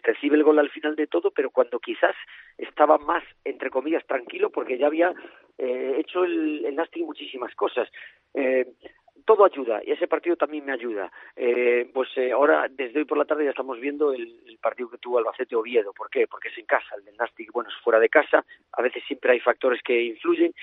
recibe 0.05 0.37
el 0.37 0.45
gol 0.45 0.59
al 0.59 0.71
final 0.71 0.95
de 0.95 1.07
todo, 1.07 1.31
pero 1.31 1.51
cuando 1.51 1.81
quizás 1.81 2.15
estaba 2.57 2.99
más, 2.99 3.25
entre 3.45 3.71
comillas, 3.71 4.07
tranquilo, 4.07 4.51
porque 4.51 4.79
ya 4.79 4.87
había 4.87 5.13
eh, 5.59 5.97
hecho 5.99 6.25
el, 6.25 6.65
el 6.65 6.77
Nastic 6.77 7.05
muchísimas 7.05 7.55
cosas. 7.55 7.89
Eh, 8.35 8.67
todo 9.25 9.45
ayuda 9.45 9.81
y 9.85 9.93
ese 9.93 10.07
partido 10.07 10.37
también 10.37 10.65
me 10.65 10.73
ayuda. 10.73 11.11
Eh, 11.37 11.91
pues 11.93 12.09
eh, 12.17 12.33
ahora, 12.33 12.69
desde 12.71 12.99
hoy 12.99 13.05
por 13.05 13.19
la 13.19 13.25
tarde, 13.25 13.45
ya 13.45 13.51
estamos 13.51 13.81
viendo 13.81 14.13
el, 14.13 14.59
partido 14.61 14.89
que 14.89 14.99
tuvo 14.99 15.19
Albacete 15.19 15.57
Oviedo. 15.57 15.93
¿Por 15.93 16.09
qué? 16.09 16.27
Porque 16.27 16.49
es 16.49 16.57
en 16.57 16.65
casa. 16.65 16.95
El 16.97 17.05
del 17.05 17.17
Nastic, 17.17 17.53
bueno, 17.53 17.69
es 17.69 17.77
fuera 17.83 17.99
de 18.01 18.09
casa. 18.09 18.45
A 18.73 18.83
veces 18.83 19.03
siempre 19.07 19.33
hay 19.33 19.41
factores 19.41 19.83
que 19.83 20.03
influyen. 20.03 20.55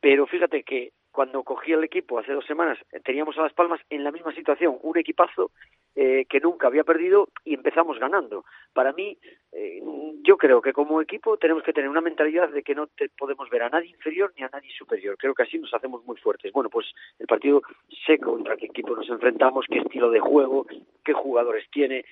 Pero 0.00 0.26
fíjate 0.26 0.64
que 0.64 0.90
cuando 1.12 1.44
cogí 1.44 1.72
el 1.72 1.84
equipo 1.84 2.18
hace 2.18 2.32
dos 2.32 2.44
semanas, 2.44 2.78
teníamos 3.04 3.38
a 3.38 3.42
Las 3.42 3.52
Palmas 3.52 3.80
en 3.90 4.02
la 4.02 4.10
misma 4.10 4.34
situación, 4.34 4.76
un 4.82 4.98
equipazo 4.98 5.52
eh, 5.96 6.26
que 6.28 6.40
nunca 6.40 6.66
había 6.66 6.82
perdido 6.82 7.28
y 7.44 7.54
empezamos 7.54 7.98
ganando. 7.98 8.44
Para 8.72 8.92
mí, 8.92 9.16
eh, 9.52 9.80
yo 10.22 10.36
creo 10.36 10.60
que 10.60 10.72
como 10.72 11.00
equipo 11.00 11.36
tenemos 11.36 11.62
que 11.62 11.72
tener 11.72 11.88
una 11.88 12.00
mentalidad 12.00 12.48
de 12.48 12.62
que 12.62 12.74
no 12.74 12.88
te 12.88 13.08
podemos 13.10 13.48
ver 13.48 13.62
a 13.62 13.68
nadie 13.68 13.90
inferior 13.90 14.32
ni 14.36 14.44
a 14.44 14.50
nadie 14.52 14.70
superior. 14.76 15.16
Creo 15.16 15.34
que 15.34 15.44
así 15.44 15.58
nos 15.58 15.72
hacemos 15.72 16.04
muy 16.04 16.16
fuertes. 16.16 16.52
Bueno, 16.52 16.68
pues 16.68 16.86
el 17.18 17.26
partido 17.26 17.62
sé 18.06 18.18
contra 18.18 18.56
qué 18.56 18.66
equipo 18.66 18.96
nos 18.96 19.08
enfrentamos, 19.08 19.66
qué 19.70 19.78
estilo 19.78 20.10
de 20.10 20.20
juego, 20.20 20.66
qué 21.04 21.12
jugadores 21.12 21.68
tiene. 21.70 22.04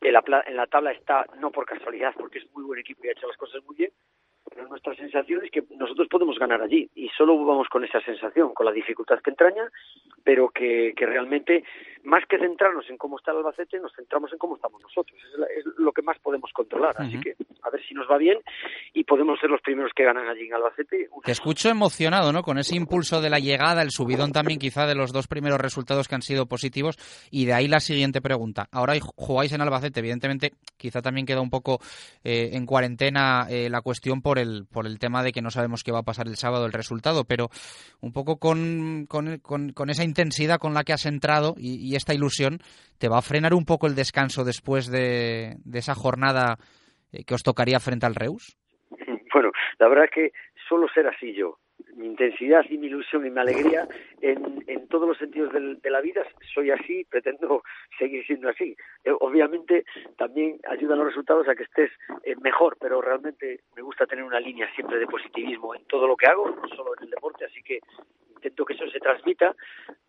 En 0.00 0.12
la, 0.12 0.44
en 0.46 0.56
la 0.56 0.66
tabla 0.66 0.92
está 0.92 1.26
no 1.40 1.50
por 1.50 1.66
casualidad, 1.66 2.14
porque 2.16 2.38
es 2.38 2.50
muy 2.54 2.64
buen 2.64 2.78
equipo 2.78 3.00
y 3.04 3.08
ha 3.08 3.12
hecho 3.12 3.26
las 3.26 3.36
cosas 3.36 3.64
muy 3.64 3.76
bien, 3.76 3.90
pero 4.48 4.68
nuestra 4.68 4.94
sensación 4.94 5.44
es 5.44 5.50
que 5.50 5.64
nosotros 5.76 6.08
podemos 6.08 6.38
ganar 6.38 6.60
allí 6.60 6.88
y 6.94 7.08
solo 7.16 7.44
vamos 7.44 7.68
con 7.68 7.84
esa 7.84 8.00
sensación, 8.00 8.52
con 8.54 8.66
la 8.66 8.72
dificultad 8.72 9.20
que 9.20 9.30
entraña, 9.30 9.70
pero 10.22 10.48
que, 10.50 10.92
que 10.96 11.06
realmente, 11.06 11.64
más 12.02 12.24
que 12.26 12.38
centrarnos 12.38 12.88
en 12.88 12.96
cómo 12.96 13.18
está 13.18 13.30
el 13.30 13.38
Albacete, 13.38 13.78
nos 13.78 13.92
centramos 13.94 14.32
en 14.32 14.38
cómo 14.38 14.56
estamos 14.56 14.80
nosotros. 14.82 15.18
Es, 15.32 15.38
la, 15.38 15.46
es 15.46 15.64
lo 15.78 15.92
que 15.92 16.02
más 16.02 16.18
podemos 16.18 16.50
controlar. 16.52 16.94
Uh 16.98 17.02
-huh. 17.02 17.08
Así 17.08 17.20
que 17.20 17.36
a 17.62 17.70
ver 17.70 17.82
si 17.86 17.94
nos 17.94 18.08
va 18.10 18.18
bien 18.18 18.38
y 18.92 19.04
podemos 19.04 19.38
ser 19.40 19.50
los 19.50 19.60
primeros 19.60 19.92
que 19.94 20.04
ganan 20.04 20.28
allí 20.28 20.46
en 20.46 20.54
Albacete. 20.54 21.08
Te 21.24 21.32
escucho 21.32 21.68
emocionado, 21.68 22.32
¿no? 22.32 22.42
Con 22.42 22.58
ese 22.58 22.76
impulso 22.76 23.20
de 23.20 23.30
la 23.30 23.38
llegada, 23.38 23.82
el 23.82 23.90
subidón 23.90 24.32
también 24.32 24.58
quizá 24.58 24.86
de 24.86 24.94
los 24.94 25.12
dos 25.12 25.26
primeros 25.26 25.60
resultados 25.60 26.08
que 26.08 26.14
han 26.14 26.22
sido 26.22 26.46
positivos 26.46 26.96
y 27.30 27.46
de 27.46 27.54
ahí 27.54 27.68
la 27.68 27.80
siguiente 27.80 28.20
pregunta. 28.20 28.68
Ahora 28.72 28.94
jugáis 29.16 29.52
en 29.52 29.60
Albacete, 29.60 30.00
evidentemente 30.00 30.52
quizá 30.76 31.00
también 31.02 31.26
queda 31.26 31.40
un 31.40 31.50
poco 31.50 31.78
eh, 32.22 32.50
en 32.52 32.66
cuarentena 32.66 33.46
eh, 33.50 33.68
la 33.70 33.80
cuestión 33.80 34.20
por 34.22 34.33
el, 34.38 34.66
por 34.70 34.86
el 34.86 34.98
tema 34.98 35.22
de 35.22 35.32
que 35.32 35.42
no 35.42 35.50
sabemos 35.50 35.82
qué 35.82 35.92
va 35.92 36.00
a 36.00 36.04
pasar 36.04 36.26
el 36.26 36.36
sábado 36.36 36.66
el 36.66 36.72
resultado, 36.72 37.24
pero 37.24 37.48
un 38.00 38.12
poco 38.12 38.38
con, 38.38 39.06
con, 39.06 39.38
con, 39.38 39.90
esa 39.90 40.04
intensidad 40.04 40.58
con 40.58 40.74
la 40.74 40.84
que 40.84 40.92
has 40.92 41.06
entrado 41.06 41.54
y, 41.56 41.76
y, 41.76 41.96
esta 41.96 42.14
ilusión, 42.14 42.58
¿te 42.98 43.08
va 43.08 43.18
a 43.18 43.22
frenar 43.22 43.54
un 43.54 43.64
poco 43.64 43.86
el 43.86 43.94
descanso 43.94 44.44
después 44.44 44.90
de, 44.90 45.56
de 45.64 45.78
esa 45.78 45.94
jornada 45.94 46.58
eh, 47.12 47.24
que 47.24 47.34
os 47.34 47.42
tocaría 47.42 47.80
frente 47.80 48.06
al 48.06 48.14
Reus? 48.14 48.56
Bueno, 49.34 49.50
la 49.80 49.88
verdad 49.88 50.04
es 50.04 50.10
que 50.12 50.32
solo 50.68 50.86
ser 50.94 51.08
así 51.08 51.34
yo, 51.34 51.58
mi 51.96 52.06
intensidad 52.06 52.64
y 52.68 52.78
mi 52.78 52.88
ilusión 52.88 53.26
y 53.26 53.30
mi 53.30 53.40
alegría 53.40 53.86
en, 54.20 54.64
en 54.66 54.88
todos 54.88 55.08
los 55.08 55.18
sentidos 55.18 55.52
de, 55.52 55.76
de, 55.76 55.90
la 55.90 56.00
vida. 56.00 56.22
Soy 56.52 56.70
así, 56.70 57.04
pretendo 57.04 57.62
seguir 57.98 58.24
siendo 58.26 58.48
así. 58.48 58.76
Eh, 59.04 59.12
obviamente 59.20 59.84
también 60.16 60.60
ayudan 60.68 60.98
los 60.98 61.08
resultados 61.08 61.48
a 61.48 61.54
que 61.54 61.64
estés 61.64 61.90
eh, 62.24 62.34
mejor, 62.40 62.76
pero 62.80 63.00
realmente 63.00 63.60
me 63.76 63.82
gusta 63.82 64.06
tener 64.06 64.24
una 64.24 64.40
línea 64.40 64.72
siempre 64.74 64.98
de 64.98 65.06
positivismo 65.06 65.74
en 65.74 65.84
todo 65.86 66.06
lo 66.06 66.16
que 66.16 66.26
hago, 66.26 66.50
no 66.50 66.68
solo 66.68 66.94
en 66.96 67.04
el 67.04 67.10
deporte, 67.10 67.44
así 67.44 67.62
que 67.62 67.80
intento 68.44 68.64
que 68.66 68.74
eso 68.74 68.86
se 68.90 69.00
transmita, 69.00 69.54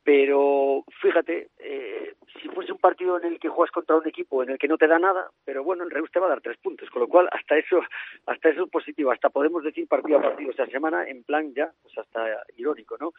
pero 0.03 0.83
fíjate, 1.01 1.49
eh, 1.57 2.15
si 2.41 2.49
fuese 2.49 2.73
un 2.73 2.79
partido 2.79 3.17
en 3.17 3.25
el 3.25 3.39
que 3.39 3.47
juegas 3.47 3.71
contra 3.71 3.95
un 3.95 4.07
equipo 4.07 4.43
en 4.43 4.49
el 4.49 4.57
que 4.57 4.67
no 4.67 4.77
te 4.77 4.87
da 4.87 4.99
nada, 4.99 5.29
pero 5.45 5.63
bueno, 5.63 5.83
el 5.83 5.91
Reus 5.91 6.11
te 6.11 6.19
va 6.19 6.25
a 6.25 6.29
dar 6.29 6.41
tres 6.41 6.57
puntos, 6.57 6.89
con 6.89 7.01
lo 7.01 7.07
cual 7.07 7.29
hasta 7.31 7.57
eso, 7.57 7.81
hasta 8.25 8.49
eso 8.49 8.65
es 8.65 8.69
positivo, 8.69 9.11
hasta 9.11 9.29
podemos 9.29 9.63
decir 9.63 9.87
partido 9.87 10.19
a 10.19 10.21
partido 10.21 10.51
esta 10.51 10.67
semana 10.67 11.07
en 11.07 11.23
plan 11.23 11.53
ya, 11.53 11.64
pues 11.81 11.97
hasta 11.97 12.43
irónico, 12.57 12.97
¿no? 12.99 13.13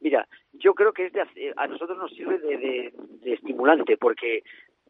Mira, 0.00 0.26
yo 0.52 0.74
creo 0.74 0.92
que 0.92 1.06
es 1.06 1.12
de, 1.12 1.52
a 1.56 1.66
nosotros 1.66 1.96
nos 1.98 2.10
sirve 2.12 2.38
de, 2.38 2.56
de, 2.56 2.92
de 2.96 3.32
estimulante, 3.34 3.96
porque 3.96 4.42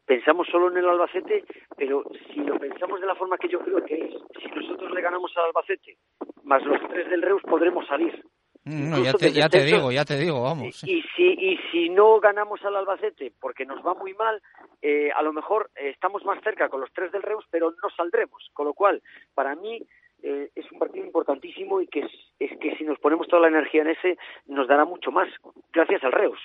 pensamos 0.05 0.47
solo 0.47 0.69
en 0.71 0.77
el 0.77 0.89
Albacete, 0.89 1.45
pero 1.77 2.03
si 2.33 2.41
lo 2.41 2.59
pensamos 2.59 2.99
de 2.99 3.07
la 3.07 3.15
forma 3.15 3.37
que 3.37 3.49
yo 3.49 3.59
creo 3.59 3.83
que 3.83 3.95
es, 3.95 4.13
si 4.41 4.47
nosotros 4.49 4.91
le 4.91 5.01
ganamos 5.01 5.31
al 5.37 5.45
Albacete, 5.45 5.97
más 6.43 6.63
los 6.63 6.79
tres 6.89 7.09
del 7.09 7.21
Reus, 7.21 7.41
podremos 7.43 7.85
salir. 7.87 8.23
Mm, 8.65 8.89
no, 8.91 9.03
ya 9.03 9.13
te, 9.13 9.31
ya 9.31 9.49
te 9.49 9.63
digo, 9.65 9.91
ya 9.91 10.05
te 10.05 10.17
digo, 10.17 10.41
vamos. 10.41 10.83
Y, 10.83 10.99
y, 10.99 11.03
si, 11.15 11.23
y 11.23 11.57
si 11.71 11.89
no 11.89 12.19
ganamos 12.21 12.63
al 12.63 12.77
Albacete 12.77 13.33
porque 13.39 13.65
nos 13.65 13.85
va 13.85 13.93
muy 13.93 14.13
mal, 14.13 14.41
eh, 14.81 15.11
a 15.13 15.21
lo 15.21 15.33
mejor 15.33 15.69
eh, 15.75 15.89
estamos 15.89 16.23
más 16.23 16.41
cerca 16.43 16.69
con 16.69 16.79
los 16.79 16.91
tres 16.93 17.11
del 17.11 17.23
Reus, 17.23 17.45
pero 17.51 17.71
no 17.71 17.89
saldremos. 17.95 18.49
Con 18.53 18.67
lo 18.67 18.73
cual, 18.73 19.01
para 19.33 19.55
mí, 19.55 19.81
eh, 20.23 20.49
es 20.55 20.71
un 20.71 20.79
partido 20.79 21.05
importantísimo 21.05 21.81
y 21.81 21.87
que 21.87 21.99
es, 21.99 22.11
es, 22.39 22.57
que 22.59 22.75
si 22.77 22.85
nos 22.85 22.97
ponemos 22.99 23.27
toda 23.27 23.41
la 23.41 23.49
energía 23.49 23.81
en 23.81 23.89
ese 23.89 24.17
nos 24.47 24.67
dará 24.67 24.85
mucho 24.85 25.11
más 25.11 25.27
gracias 25.73 26.03
al 26.03 26.13
Reus. 26.13 26.39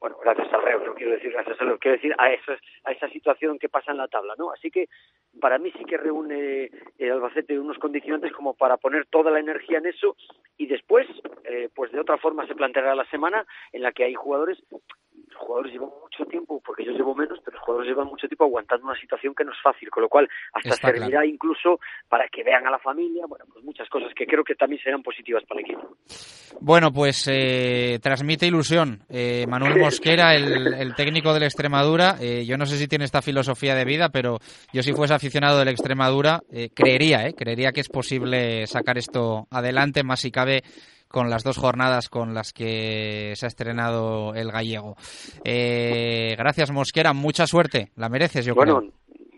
Bueno 0.00 0.16
gracias 0.22 0.52
al 0.52 0.62
Reus 0.62 0.82
no 0.84 0.94
quiero 0.94 1.12
decir 1.12 1.32
gracias 1.32 1.60
al 1.60 1.68
Reus 1.68 1.80
quiero 1.80 1.96
decir 1.96 2.14
a 2.18 2.32
esa 2.32 2.58
a 2.84 2.92
esa 2.92 3.08
situación 3.10 3.58
que 3.58 3.68
pasa 3.68 3.92
en 3.92 3.98
la 3.98 4.08
tabla 4.08 4.34
no 4.36 4.50
así 4.50 4.70
que 4.70 4.88
para 5.40 5.58
mí 5.58 5.72
sí 5.78 5.84
que 5.84 5.96
reúne 5.96 6.70
el 6.98 7.12
Albacete 7.12 7.58
unos 7.58 7.78
condicionantes 7.78 8.32
como 8.32 8.54
para 8.54 8.76
poner 8.76 9.06
toda 9.06 9.30
la 9.30 9.38
energía 9.38 9.78
en 9.78 9.86
eso 9.86 10.16
y 10.56 10.66
después 10.66 11.06
eh, 11.44 11.68
pues 11.74 11.92
de 11.92 12.00
otra 12.00 12.18
forma 12.18 12.46
se 12.48 12.54
planteará 12.54 12.94
la 12.96 13.08
semana 13.10 13.46
en 13.72 13.82
la 13.82 13.92
que 13.92 14.04
hay 14.04 14.14
jugadores 14.14 14.58
jugadores 15.44 15.72
llevan 15.72 15.90
mucho 16.02 16.24
tiempo, 16.26 16.60
porque 16.64 16.84
yo 16.84 16.92
llevo 16.92 17.14
menos, 17.14 17.38
pero 17.44 17.56
los 17.56 17.64
jugadores 17.64 17.90
llevan 17.90 18.08
mucho 18.08 18.26
tiempo 18.26 18.44
aguantando 18.44 18.86
una 18.86 18.98
situación 18.98 19.34
que 19.34 19.44
no 19.44 19.52
es 19.52 19.58
fácil, 19.62 19.90
con 19.90 20.02
lo 20.02 20.08
cual 20.08 20.28
hasta 20.52 20.76
servirá 20.76 21.24
incluso 21.26 21.78
para 22.08 22.28
que 22.28 22.42
vean 22.42 22.66
a 22.66 22.70
la 22.70 22.78
familia, 22.78 23.24
bueno, 23.26 23.44
pues 23.52 23.64
muchas 23.64 23.88
cosas 23.88 24.12
que 24.14 24.26
creo 24.26 24.44
que 24.44 24.54
también 24.54 24.82
serán 24.82 25.02
positivas 25.02 25.44
para 25.44 25.60
el 25.60 25.66
equipo. 25.66 25.96
Bueno, 26.60 26.92
pues 26.92 27.28
eh, 27.30 27.98
transmite 28.02 28.46
ilusión. 28.46 29.00
Eh, 29.08 29.46
Manuel 29.48 29.78
Mosquera, 29.78 30.34
el, 30.34 30.94
técnico 30.94 31.34
del 31.34 31.44
Extremadura, 31.44 32.16
eh, 32.20 32.44
yo 32.46 32.56
no 32.56 32.66
sé 32.66 32.76
si 32.76 32.88
tiene 32.88 33.04
esta 33.04 33.22
filosofía 33.22 33.74
de 33.74 33.84
vida, 33.84 34.08
pero 34.10 34.38
yo 34.72 34.82
si 34.82 34.92
fuese 34.92 35.14
aficionado 35.14 35.58
del 35.58 35.68
Extremadura, 35.68 36.40
creería, 36.74 37.32
creería 37.32 37.72
que 37.72 37.80
es 37.80 37.88
posible 37.88 38.66
sacar 38.66 38.98
esto 38.98 39.46
adelante, 39.50 40.02
más 40.04 40.20
si 40.20 40.30
cabe 40.30 40.62
con 41.14 41.30
las 41.30 41.44
dos 41.44 41.58
jornadas 41.58 42.08
con 42.08 42.34
las 42.34 42.52
que 42.52 43.34
se 43.36 43.46
ha 43.46 43.48
estrenado 43.48 44.34
el 44.34 44.50
gallego. 44.50 44.96
Eh, 45.44 46.34
gracias, 46.36 46.72
Mosquera. 46.72 47.12
Mucha 47.12 47.46
suerte. 47.46 47.92
La 47.94 48.08
mereces, 48.08 48.44
yo 48.44 48.56
bueno, 48.56 48.82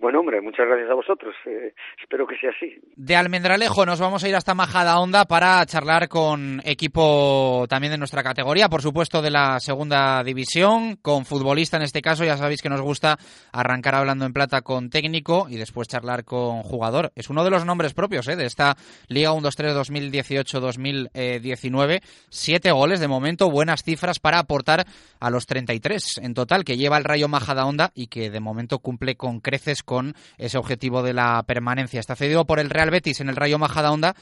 Bueno, 0.01 0.21
hombre, 0.21 0.36
muchas 0.47 0.67
gracias 0.67 0.89
a 0.89 0.95
vosotros. 0.95 1.35
Eh, 1.45 1.75
espero 2.01 2.27
que 2.27 2.39
sea 2.39 2.51
así. 2.51 2.79
De 2.95 3.17
Almendralejo 3.17 3.85
nos 3.85 4.01
vamos 4.01 4.23
a 4.23 4.29
ir 4.29 4.37
hasta 4.37 4.55
Majada 4.55 5.01
Onda 5.01 5.25
para 5.25 5.67
charlar 5.67 6.09
con 6.09 6.63
equipo 6.65 7.67
también 7.69 7.91
de 7.91 7.99
nuestra 7.99 8.23
categoría, 8.23 8.69
por 8.69 8.81
supuesto 8.81 9.21
de 9.21 9.31
la 9.31 9.59
segunda 9.59 10.23
división, 10.23 10.97
con 11.03 11.25
futbolista 11.25 11.77
en 11.77 11.83
este 11.83 12.01
caso. 12.01 12.25
Ya 12.25 12.37
sabéis 12.37 12.63
que 12.63 12.69
nos 12.69 12.81
gusta 12.81 13.19
arrancar 13.53 13.97
hablando 13.97 14.25
en 14.25 14.33
plata 14.33 14.63
con 14.63 14.89
técnico 14.89 15.49
y 15.51 15.57
después 15.57 15.89
charlar 15.89 16.25
con 16.25 16.63
jugador. 16.63 17.11
Es 17.17 17.29
uno 17.29 17.43
de 17.43 17.51
los 17.51 17.65
nombres 17.65 17.93
propios 17.93 18.29
eh, 18.29 18.37
de 18.37 18.47
esta 18.47 18.77
Liga 19.09 19.33
1-2-3 19.33 19.75
2018-2019. 19.75 22.03
Siete 22.29 22.71
goles 22.71 23.01
de 23.01 23.09
momento, 23.09 23.51
buenas 23.51 23.83
cifras 23.83 24.21
para 24.21 24.39
aportar 24.39 24.87
a 25.19 25.31
los 25.31 25.47
33 25.47 26.19
en 26.23 26.35
total 26.35 26.65
que 26.65 26.77
lleva 26.77 26.99
el 26.99 27.05
Rayo 27.05 27.27
Majada 27.27 27.67
Onda 27.67 27.91
y 27.95 28.07
que 28.07 28.31
de 28.31 28.41
momento 28.41 28.79
cumple 28.79 29.17
con 29.17 29.41
creces 29.41 29.83
con 29.83 30.15
ese 30.39 30.59
objetivo 30.59 31.03
de 31.03 31.15
la 31.15 31.43
permanencia. 31.47 32.01
Está 32.01 32.17
cedido 32.17 32.45
por 32.45 32.59
el 32.59 32.71
Real 32.71 32.91
Betis 32.91 33.21
en 33.21 33.29
el 33.29 33.37
Rayo 33.37 33.59
Majadahonda 33.59 34.15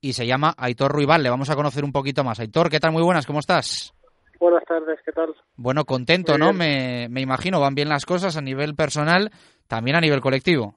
y 0.00 0.14
se 0.14 0.26
llama 0.26 0.54
Aitor 0.56 0.92
Ruibal. 0.92 1.22
Le 1.22 1.30
vamos 1.30 1.50
a 1.50 1.56
conocer 1.56 1.84
un 1.84 1.92
poquito 1.92 2.24
más. 2.24 2.40
Aitor, 2.40 2.70
¿qué 2.70 2.80
tal? 2.80 2.92
Muy 2.92 3.02
buenas, 3.02 3.26
¿cómo 3.26 3.40
estás? 3.40 3.94
Buenas 4.38 4.64
tardes, 4.64 4.98
¿qué 5.04 5.12
tal? 5.12 5.34
Bueno, 5.56 5.84
contento, 5.84 6.38
¿no? 6.38 6.54
Me, 6.54 7.08
me, 7.10 7.20
imagino, 7.20 7.60
van 7.60 7.74
bien 7.74 7.90
las 7.90 8.06
cosas 8.06 8.38
a 8.38 8.40
nivel 8.40 8.74
personal, 8.74 9.30
también 9.68 9.96
a 9.96 10.00
nivel 10.00 10.22
colectivo. 10.22 10.74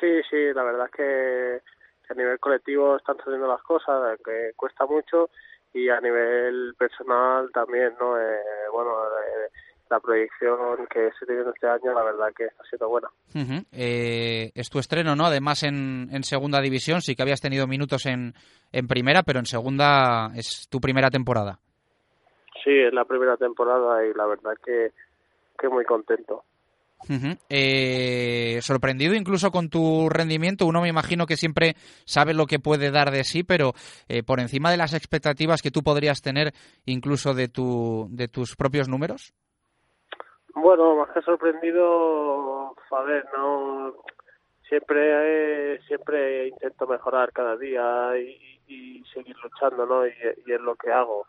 Sí, 0.00 0.22
sí, 0.30 0.52
la 0.54 0.62
verdad 0.62 0.86
es 0.86 0.92
que, 0.92 1.60
a 2.10 2.14
nivel 2.14 2.38
colectivo 2.38 2.96
están 2.96 3.18
saliendo 3.22 3.46
las 3.46 3.62
cosas, 3.62 4.18
que 4.24 4.52
cuesta 4.56 4.86
mucho, 4.86 5.28
y 5.74 5.90
a 5.90 6.00
nivel 6.00 6.74
personal 6.78 7.50
también, 7.52 7.92
¿no? 8.00 8.18
Eh, 8.18 8.40
bueno, 8.72 8.92
eh, 9.04 9.50
la 9.90 10.00
proyección 10.00 10.86
que 10.92 11.10
se 11.18 11.26
tiene 11.26 11.42
este 11.54 11.66
año, 11.66 11.92
la 11.94 12.04
verdad 12.04 12.26
que 12.36 12.44
ha 12.44 12.70
sido 12.70 12.88
buena. 12.88 13.08
Eh, 13.72 14.50
es 14.54 14.68
tu 14.70 14.78
estreno, 14.78 15.16
¿no? 15.16 15.26
Además 15.26 15.62
en, 15.62 16.08
en, 16.12 16.22
segunda 16.24 16.60
división, 16.60 17.00
sí 17.00 17.14
que 17.14 17.22
habías 17.22 17.40
tenido 17.40 17.66
minutos 17.66 18.06
en, 18.06 18.34
en 18.72 18.86
primera, 18.86 19.22
pero 19.22 19.38
en 19.38 19.46
segunda 19.46 20.30
es 20.34 20.68
tu 20.68 20.80
primera 20.80 21.10
temporada. 21.10 21.58
Sí, 22.64 22.70
es 22.70 22.92
la 22.92 23.04
primera 23.04 23.36
temporada 23.36 24.04
y 24.06 24.12
la 24.14 24.26
verdad 24.26 24.52
que, 24.64 24.92
que 25.58 25.68
muy 25.68 25.84
contento. 25.84 26.44
eh, 27.48 28.58
sorprendido 28.60 29.14
incluso 29.14 29.50
con 29.50 29.68
tu 29.70 30.08
rendimiento. 30.08 30.66
Uno 30.66 30.82
me 30.82 30.88
imagino 30.88 31.26
que 31.26 31.36
siempre 31.36 31.76
sabe 32.04 32.34
lo 32.34 32.46
que 32.46 32.58
puede 32.58 32.90
dar 32.90 33.10
de 33.10 33.24
sí, 33.24 33.44
pero 33.44 33.72
eh, 34.08 34.22
por 34.22 34.40
encima 34.40 34.70
de 34.70 34.76
las 34.76 34.94
expectativas 34.94 35.62
que 35.62 35.70
tú 35.70 35.82
podrías 35.82 36.20
tener 36.22 36.52
incluso 36.86 37.34
de, 37.34 37.48
tu, 37.48 38.08
de 38.10 38.28
tus 38.28 38.56
propios 38.56 38.88
números. 38.88 39.32
Bueno, 40.60 40.96
más 40.96 41.10
que 41.10 41.22
sorprendido, 41.22 42.74
a 42.90 43.02
ver, 43.02 43.24
no 43.36 43.94
siempre 44.68 45.80
siempre 45.86 46.48
intento 46.48 46.86
mejorar 46.86 47.32
cada 47.32 47.56
día 47.56 48.18
y, 48.18 49.02
seguir 49.14 49.36
luchando, 49.42 49.86
¿no? 49.86 50.06
Y, 50.06 50.12
y, 50.46 50.52
es 50.52 50.60
lo 50.60 50.74
que 50.74 50.92
hago. 50.92 51.26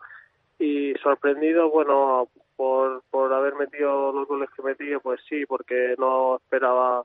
Y 0.58 0.94
sorprendido, 0.96 1.70
bueno, 1.70 2.28
por 2.56 3.04
por 3.12 3.32
haber 3.32 3.56
metido 3.56 4.12
los 4.12 4.28
goles 4.28 4.50
que 4.56 4.64
metí, 4.64 4.98
pues 5.04 5.22
sí, 5.30 5.46
porque 5.46 5.96
no 5.98 6.38
esperaba 6.38 7.04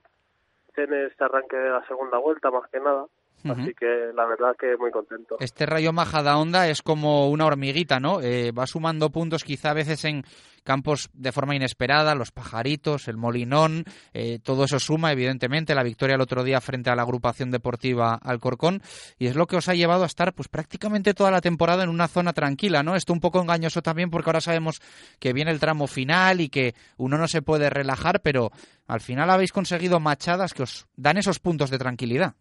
tener 0.73 1.11
este 1.11 1.23
arranque 1.23 1.55
de 1.55 1.69
la 1.69 1.87
segunda 1.87 2.17
vuelta, 2.17 2.51
más 2.51 2.69
que 2.71 2.79
nada. 2.79 3.05
Así 3.51 3.73
que 3.73 4.11
la 4.13 4.25
verdad 4.25 4.55
que 4.59 4.75
muy 4.77 4.91
contento. 4.91 5.37
Este 5.39 5.65
Rayo 5.65 5.93
Majadahonda 5.93 6.67
es 6.67 6.81
como 6.81 7.29
una 7.29 7.45
hormiguita, 7.45 7.99
¿no? 7.99 8.21
Eh, 8.21 8.51
va 8.51 8.65
sumando 8.67 9.09
puntos 9.11 9.43
quizá 9.43 9.71
a 9.71 9.73
veces 9.73 10.03
en 10.05 10.23
campos 10.65 11.09
de 11.13 11.31
forma 11.31 11.55
inesperada, 11.55 12.15
los 12.15 12.31
pajaritos, 12.31 13.07
el 13.07 13.17
molinón, 13.17 13.85
eh, 14.13 14.39
todo 14.41 14.65
eso 14.65 14.79
suma 14.79 15.11
evidentemente 15.11 15.75
la 15.75 15.83
victoria 15.83 16.15
el 16.15 16.21
otro 16.21 16.43
día 16.43 16.59
frente 16.59 16.89
a 16.89 16.95
la 16.95 17.03
agrupación 17.03 17.51
deportiva 17.51 18.15
Alcorcón 18.15 18.81
y 19.19 19.27
es 19.27 19.35
lo 19.35 19.45
que 19.45 19.57
os 19.57 19.69
ha 19.69 19.75
llevado 19.75 20.03
a 20.03 20.07
estar 20.07 20.33
pues 20.33 20.49
prácticamente 20.49 21.13
toda 21.13 21.29
la 21.31 21.39
temporada 21.39 21.83
en 21.83 21.89
una 21.89 22.07
zona 22.07 22.33
tranquila, 22.33 22.81
¿no? 22.81 22.95
Esto 22.95 23.13
un 23.13 23.21
poco 23.21 23.39
engañoso 23.39 23.81
también 23.81 24.09
porque 24.09 24.29
ahora 24.29 24.41
sabemos 24.41 24.81
que 25.19 25.33
viene 25.33 25.51
el 25.51 25.59
tramo 25.59 25.87
final 25.87 26.41
y 26.41 26.49
que 26.49 26.73
uno 26.97 27.17
no 27.17 27.27
se 27.27 27.43
puede 27.43 27.69
relajar, 27.69 28.21
pero 28.21 28.51
al 28.87 29.01
final 29.01 29.29
habéis 29.29 29.53
conseguido 29.53 29.99
machadas 29.99 30.53
que 30.53 30.63
os 30.63 30.87
dan 30.95 31.17
esos 31.17 31.39
puntos 31.39 31.69
de 31.69 31.77
tranquilidad. 31.77 32.33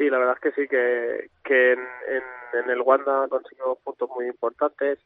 Sí, 0.00 0.08
la 0.08 0.16
verdad 0.16 0.38
es 0.42 0.54
que 0.54 0.62
sí, 0.62 0.66
que, 0.66 1.28
que 1.44 1.72
en, 1.72 1.80
en, 2.54 2.70
el 2.70 2.80
Wanda 2.80 3.28
conseguimos 3.28 3.76
puntos 3.80 4.08
muy 4.08 4.28
importantes. 4.28 4.98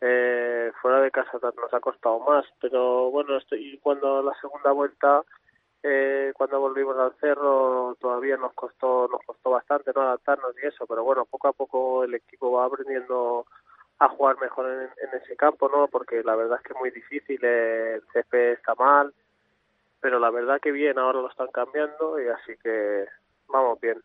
Eh, 0.00 0.70
fuera 0.80 1.00
de 1.00 1.10
casa 1.10 1.40
nos 1.42 1.74
ha 1.74 1.80
costado 1.80 2.20
más, 2.20 2.44
pero 2.60 3.10
bueno, 3.10 3.36
estoy, 3.36 3.80
cuando 3.82 4.22
la 4.22 4.32
segunda 4.40 4.70
vuelta, 4.70 5.24
eh, 5.82 6.32
cuando 6.36 6.60
volvimos 6.60 6.96
al 6.98 7.16
cerro, 7.16 7.96
todavía 8.00 8.36
nos 8.36 8.52
costó 8.52 9.08
nos 9.08 9.20
costó 9.26 9.50
bastante 9.50 9.90
no 9.92 10.02
adaptarnos 10.02 10.54
y 10.62 10.66
eso, 10.68 10.86
pero 10.86 11.02
bueno, 11.02 11.24
poco 11.24 11.48
a 11.48 11.52
poco 11.52 12.04
el 12.04 12.14
equipo 12.14 12.52
va 12.52 12.66
aprendiendo 12.66 13.44
a 13.98 14.08
jugar 14.08 14.38
mejor 14.40 14.70
en, 14.70 14.82
en 14.82 15.20
ese 15.20 15.34
campo, 15.34 15.68
¿no? 15.68 15.88
Porque 15.88 16.22
la 16.22 16.36
verdad 16.36 16.58
es 16.58 16.62
que 16.62 16.74
es 16.74 16.78
muy 16.78 16.90
difícil, 16.92 17.44
el 17.44 18.02
CP 18.12 18.52
está 18.52 18.76
mal, 18.76 19.12
pero 20.00 20.20
la 20.20 20.30
verdad 20.30 20.60
que 20.60 20.70
bien, 20.70 20.96
ahora 20.96 21.22
lo 21.22 21.28
están 21.28 21.48
cambiando 21.48 22.22
y 22.22 22.28
así 22.28 22.56
que 22.62 23.08
vamos 23.52 23.80
bien. 23.80 23.96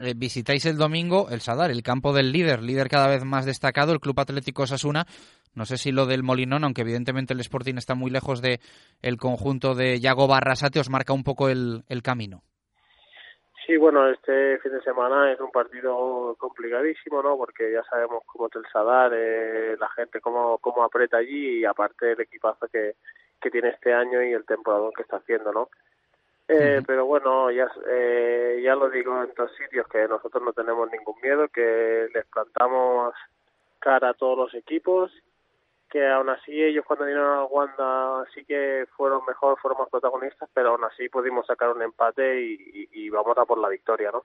eh, 0.00 0.14
visitáis 0.16 0.66
el 0.66 0.76
domingo 0.76 1.28
el 1.30 1.40
Sadar, 1.40 1.70
el 1.70 1.82
campo 1.82 2.12
del 2.12 2.32
líder, 2.32 2.62
líder 2.62 2.88
cada 2.88 3.08
vez 3.08 3.24
más 3.24 3.46
destacado, 3.46 3.92
el 3.92 4.00
Club 4.00 4.20
Atlético 4.20 4.66
Sasuna. 4.66 5.06
No 5.54 5.64
sé 5.64 5.76
si 5.76 5.92
lo 5.92 6.06
del 6.06 6.22
Molinón, 6.22 6.64
aunque 6.64 6.82
evidentemente 6.82 7.32
el 7.32 7.40
Sporting 7.40 7.76
está 7.76 7.94
muy 7.94 8.10
lejos 8.10 8.42
de 8.42 8.60
el 9.02 9.16
conjunto 9.16 9.74
de 9.74 10.00
Yago 10.00 10.26
Barrasate, 10.26 10.80
os 10.80 10.90
marca 10.90 11.12
un 11.12 11.22
poco 11.24 11.48
el, 11.48 11.84
el 11.88 12.02
camino. 12.02 12.42
Sí, 13.66 13.78
bueno, 13.78 14.10
este 14.10 14.58
fin 14.58 14.72
de 14.72 14.82
semana 14.82 15.32
es 15.32 15.40
un 15.40 15.50
partido 15.50 16.36
complicadísimo, 16.38 17.22
¿no? 17.22 17.38
Porque 17.38 17.72
ya 17.72 17.82
sabemos 17.84 18.22
cómo 18.26 18.48
es 18.48 18.56
el 18.56 18.70
Sadar, 18.70 19.12
eh, 19.14 19.76
la 19.78 19.88
gente 19.90 20.20
cómo, 20.20 20.58
cómo 20.58 20.84
aprieta 20.84 21.16
allí 21.16 21.60
y 21.60 21.64
aparte 21.64 22.12
el 22.12 22.20
equipazo 22.20 22.68
que, 22.68 22.96
que 23.40 23.50
tiene 23.50 23.70
este 23.70 23.94
año 23.94 24.22
y 24.22 24.32
el 24.34 24.44
temporador 24.44 24.92
que 24.94 25.02
está 25.02 25.16
haciendo, 25.16 25.50
¿no? 25.50 25.70
Eh, 26.48 26.82
Pero 26.86 27.06
bueno, 27.06 27.50
ya, 27.50 27.70
eh, 27.88 28.60
ya 28.62 28.74
lo 28.74 28.90
digo 28.90 29.22
en 29.22 29.32
todos 29.34 29.54
sitios 29.56 29.86
que 29.88 30.06
nosotros 30.06 30.42
no 30.42 30.52
tenemos 30.52 30.90
ningún 30.90 31.14
miedo, 31.22 31.48
que 31.48 32.08
les 32.12 32.26
plantamos 32.26 33.14
cara 33.78 34.10
a 34.10 34.14
todos 34.14 34.36
los 34.36 34.54
equipos, 34.54 35.10
que 35.94 36.04
aún 36.10 36.28
así 36.28 36.50
ellos 36.50 36.84
cuando 36.84 37.04
vinieron 37.04 37.38
a 37.38 37.44
Wanda 37.44 38.24
sí 38.34 38.44
que 38.44 38.84
fueron 38.96 39.20
mejor, 39.28 39.56
fueron 39.62 39.78
más 39.78 39.88
protagonistas, 39.88 40.50
pero 40.52 40.70
aún 40.70 40.82
así 40.82 41.08
pudimos 41.08 41.46
sacar 41.46 41.68
un 41.70 41.82
empate 41.82 42.42
y, 42.42 43.08
vamos 43.10 43.38
a 43.38 43.44
por 43.44 43.60
la 43.60 43.68
victoria, 43.68 44.10
¿no? 44.10 44.24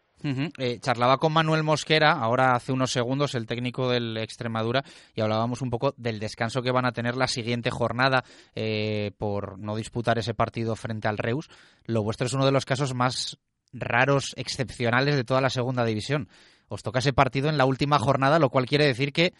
Eh, 0.58 0.79
charlaba 0.79 1.19
con 1.19 1.32
Manuel 1.32 1.62
Mosquera, 1.62 2.13
ahora 2.13 2.55
hace 2.55 2.71
unos 2.71 2.91
segundos, 2.91 3.36
el 3.36 3.45
técnico 3.45 3.88
del 3.88 4.17
Extremadura, 4.17 4.82
y 5.13 5.21
hablábamos 5.21 5.62
un 5.62 5.69
poco 5.69 5.93
del 5.95 6.19
descanso 6.19 6.63
que 6.63 6.71
van 6.71 6.88
a 6.88 6.91
tener 6.91 7.15
la 7.15 7.27
siguiente 7.27 7.69
jornada 7.69 8.23
eh, 8.55 9.12
por 9.19 9.60
no 9.60 9.75
disputar 9.75 10.17
ese 10.17 10.34
partido 10.34 10.75
frente 10.75 11.08
al 11.08 11.19
Reus. 11.19 11.51
Lo 11.86 12.01
vuestro 12.01 12.25
es 12.25 12.34
uno 12.34 12.47
de 12.47 12.51
los 12.51 12.65
casos 12.65 12.95
más 12.95 13.38
raros, 13.73 14.34
excepcionales 14.38 15.15
de 15.15 15.23
toda 15.23 15.39
la 15.39 15.51
segunda 15.51 15.86
división. 15.86 16.29
Os 16.67 16.82
toca 16.82 16.97
ese 16.97 17.13
partido 17.13 17.47
en 17.47 17.60
la 17.60 17.65
última 17.65 17.99
jornada, 17.99 18.39
lo 18.39 18.49
cual 18.49 18.65
quiere 18.65 18.88
decir 18.88 19.13
que 19.13 19.34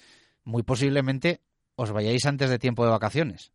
muy 0.44 0.62
posiblemente 0.62 1.42
os 1.80 1.92
vayáis 1.96 2.26
antes 2.28 2.50
de 2.50 2.60
tiempo 2.60 2.84
de 2.84 2.92
vacaciones. 2.92 3.52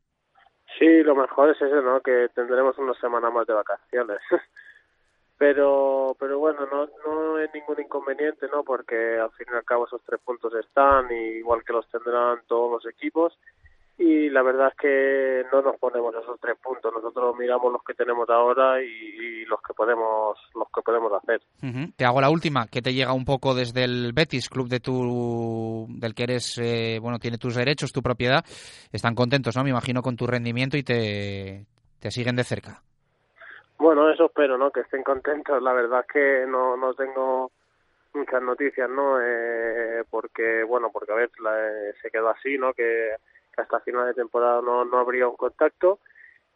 Sí, 0.79 1.03
lo 1.05 1.15
mejor 1.15 1.51
es 1.51 1.61
eso, 1.61 1.83
¿no? 1.83 2.01
Que 2.01 2.29
tendremos 2.35 2.77
una 2.79 2.95
semana 2.95 3.31
más 3.31 3.47
de 3.47 3.53
vacaciones. 3.53 4.19
pero 5.37 6.17
pero 6.19 6.39
bueno 6.39 6.61
no 6.71 6.89
no 7.05 7.39
es 7.39 7.53
ningún 7.53 7.81
inconveniente 7.81 8.47
no 8.53 8.63
porque 8.63 9.19
al 9.19 9.33
fin 9.33 9.49
y 9.53 9.57
al 9.57 9.65
cabo 9.65 9.87
esos 9.87 10.01
tres 10.05 10.21
puntos 10.21 10.55
están 10.55 11.11
y 11.11 11.39
igual 11.39 11.65
que 11.65 11.73
los 11.73 11.89
tendrán 11.89 12.41
todos 12.47 12.71
los 12.71 12.93
equipos 12.93 13.37
y 13.97 14.29
la 14.29 14.43
verdad 14.43 14.69
es 14.69 14.75
que 14.77 15.45
no 15.53 15.63
nos 15.63 15.77
ponemos 15.79 16.13
esos 16.17 16.41
tres 16.41 16.57
puntos. 16.61 16.93
Nosotros 16.93 17.37
miramos 17.39 17.73
los 17.73 17.83
que 17.85 17.95
tenemos 17.95 18.29
ahora 18.29 18.83
y, 18.83 19.45
los 19.45 19.61
que 19.61 19.75
podemos 19.75 20.39
los 20.55 20.69
que 20.75 20.83
podemos 20.83 21.13
hacer. 21.13 21.41
Te 21.97 22.05
hago 22.05 22.21
la 22.21 22.31
última 22.31 22.67
que 22.67 22.83
te 22.83 22.93
llega 22.93 23.13
un 23.13 23.25
poco 23.25 23.55
desde 23.55 23.85
el 23.85 24.13
Betis 24.13 24.49
club 24.49 24.69
de 24.69 24.81
tu 24.81 25.87
del 25.91 26.15
que 26.15 26.23
eres 26.25 26.59
eh, 26.59 26.99
bueno 27.01 27.19
tiene 27.19 27.39
tus 27.39 27.55
derechos 27.55 27.93
tu 27.93 28.03
propiedad. 28.03 28.43
Están 28.91 29.15
contentos 29.15 29.55
no 29.55 29.63
me 29.63 29.71
imagino 29.71 30.03
con 30.03 30.17
tu 30.17 30.27
rendimiento 30.27 30.77
y 30.77 30.83
te 30.83 31.67
te 32.01 32.11
siguen 32.11 32.37
de 32.37 32.45
cerca. 32.45 32.83
Bueno 33.79 34.11
eso 34.11 34.27
espero 34.27 34.59
no 34.59 34.71
que 34.71 34.81
estén 34.81 35.03
contentos. 35.03 35.63
La 35.63 35.73
verdad 35.73 36.01
es 36.01 36.13
que 36.13 36.47
no 36.49 36.77
no 36.77 36.95
tengo 36.95 37.53
muchas 38.15 38.43
noticias 38.43 38.89
no 38.89 39.21
eh, 39.21 40.05
porque 40.11 40.65
bueno 40.65 40.91
porque 40.91 41.13
a 41.13 41.17
ver 41.17 41.31
la, 41.41 41.55
se 42.01 42.11
quedó 42.11 42.31
así 42.31 42.57
no 42.59 42.73
que 42.73 43.11
que 43.55 43.63
hasta 43.63 43.81
final 43.81 44.07
de 44.07 44.15
temporada 44.15 44.61
no, 44.63 44.85
no 44.85 44.99
habría 44.99 45.29
un 45.29 45.37
contacto 45.37 46.01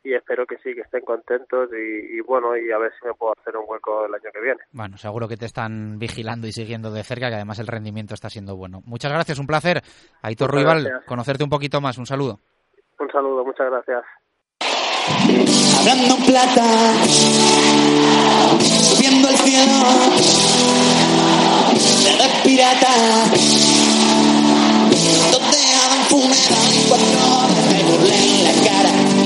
y 0.03 0.15
espero 0.15 0.47
que 0.47 0.57
sí, 0.59 0.75
que 0.75 0.83
estén 0.83 1.03
contentos 1.05 1.69
y, 1.73 2.21
bueno, 2.21 2.57
y 2.57 2.71
a 2.71 2.79
ver 2.79 2.93
si 2.99 3.07
me 3.07 3.15
puedo 3.15 3.35
hacer 3.39 3.57
un 3.57 3.65
hueco 3.67 4.07
el 4.07 4.15
año 4.15 4.31
que 4.33 4.41
viene. 4.41 4.61
Bueno, 4.73 4.97
seguro 4.97 5.29
que 5.29 5.37
te 5.37 5.47
están 5.47 5.99
vigilando 5.99 6.47
y 6.47 6.53
siguiendo 6.53 6.91
de 6.91 7.03
cerca, 7.03 7.29
que 7.29 7.35
además 7.35 7.59
el 7.59 7.67
rendimiento 7.67 8.15
está 8.15 8.31
siendo 8.31 8.57
bueno. 8.57 8.81
Muchas 8.87 9.13
gracias, 9.13 9.39
un 9.39 9.47
placer. 9.47 9.83
Aitor 10.23 10.51
Ruibal, 10.51 11.03
conocerte 11.07 11.45
un 11.45 11.51
poquito 11.51 11.81
más, 11.81 11.99
un 11.99 12.07
saludo. 12.07 12.39
Un 12.99 13.11
saludo, 13.11 13.45
muchas 13.45 13.71
gracias. 13.71 14.05
Hablando 15.79 16.17
plata, 16.27 16.65
subiendo 18.59 19.29
el 19.29 19.37
cielo, 19.37 19.85
pirata 22.45 22.89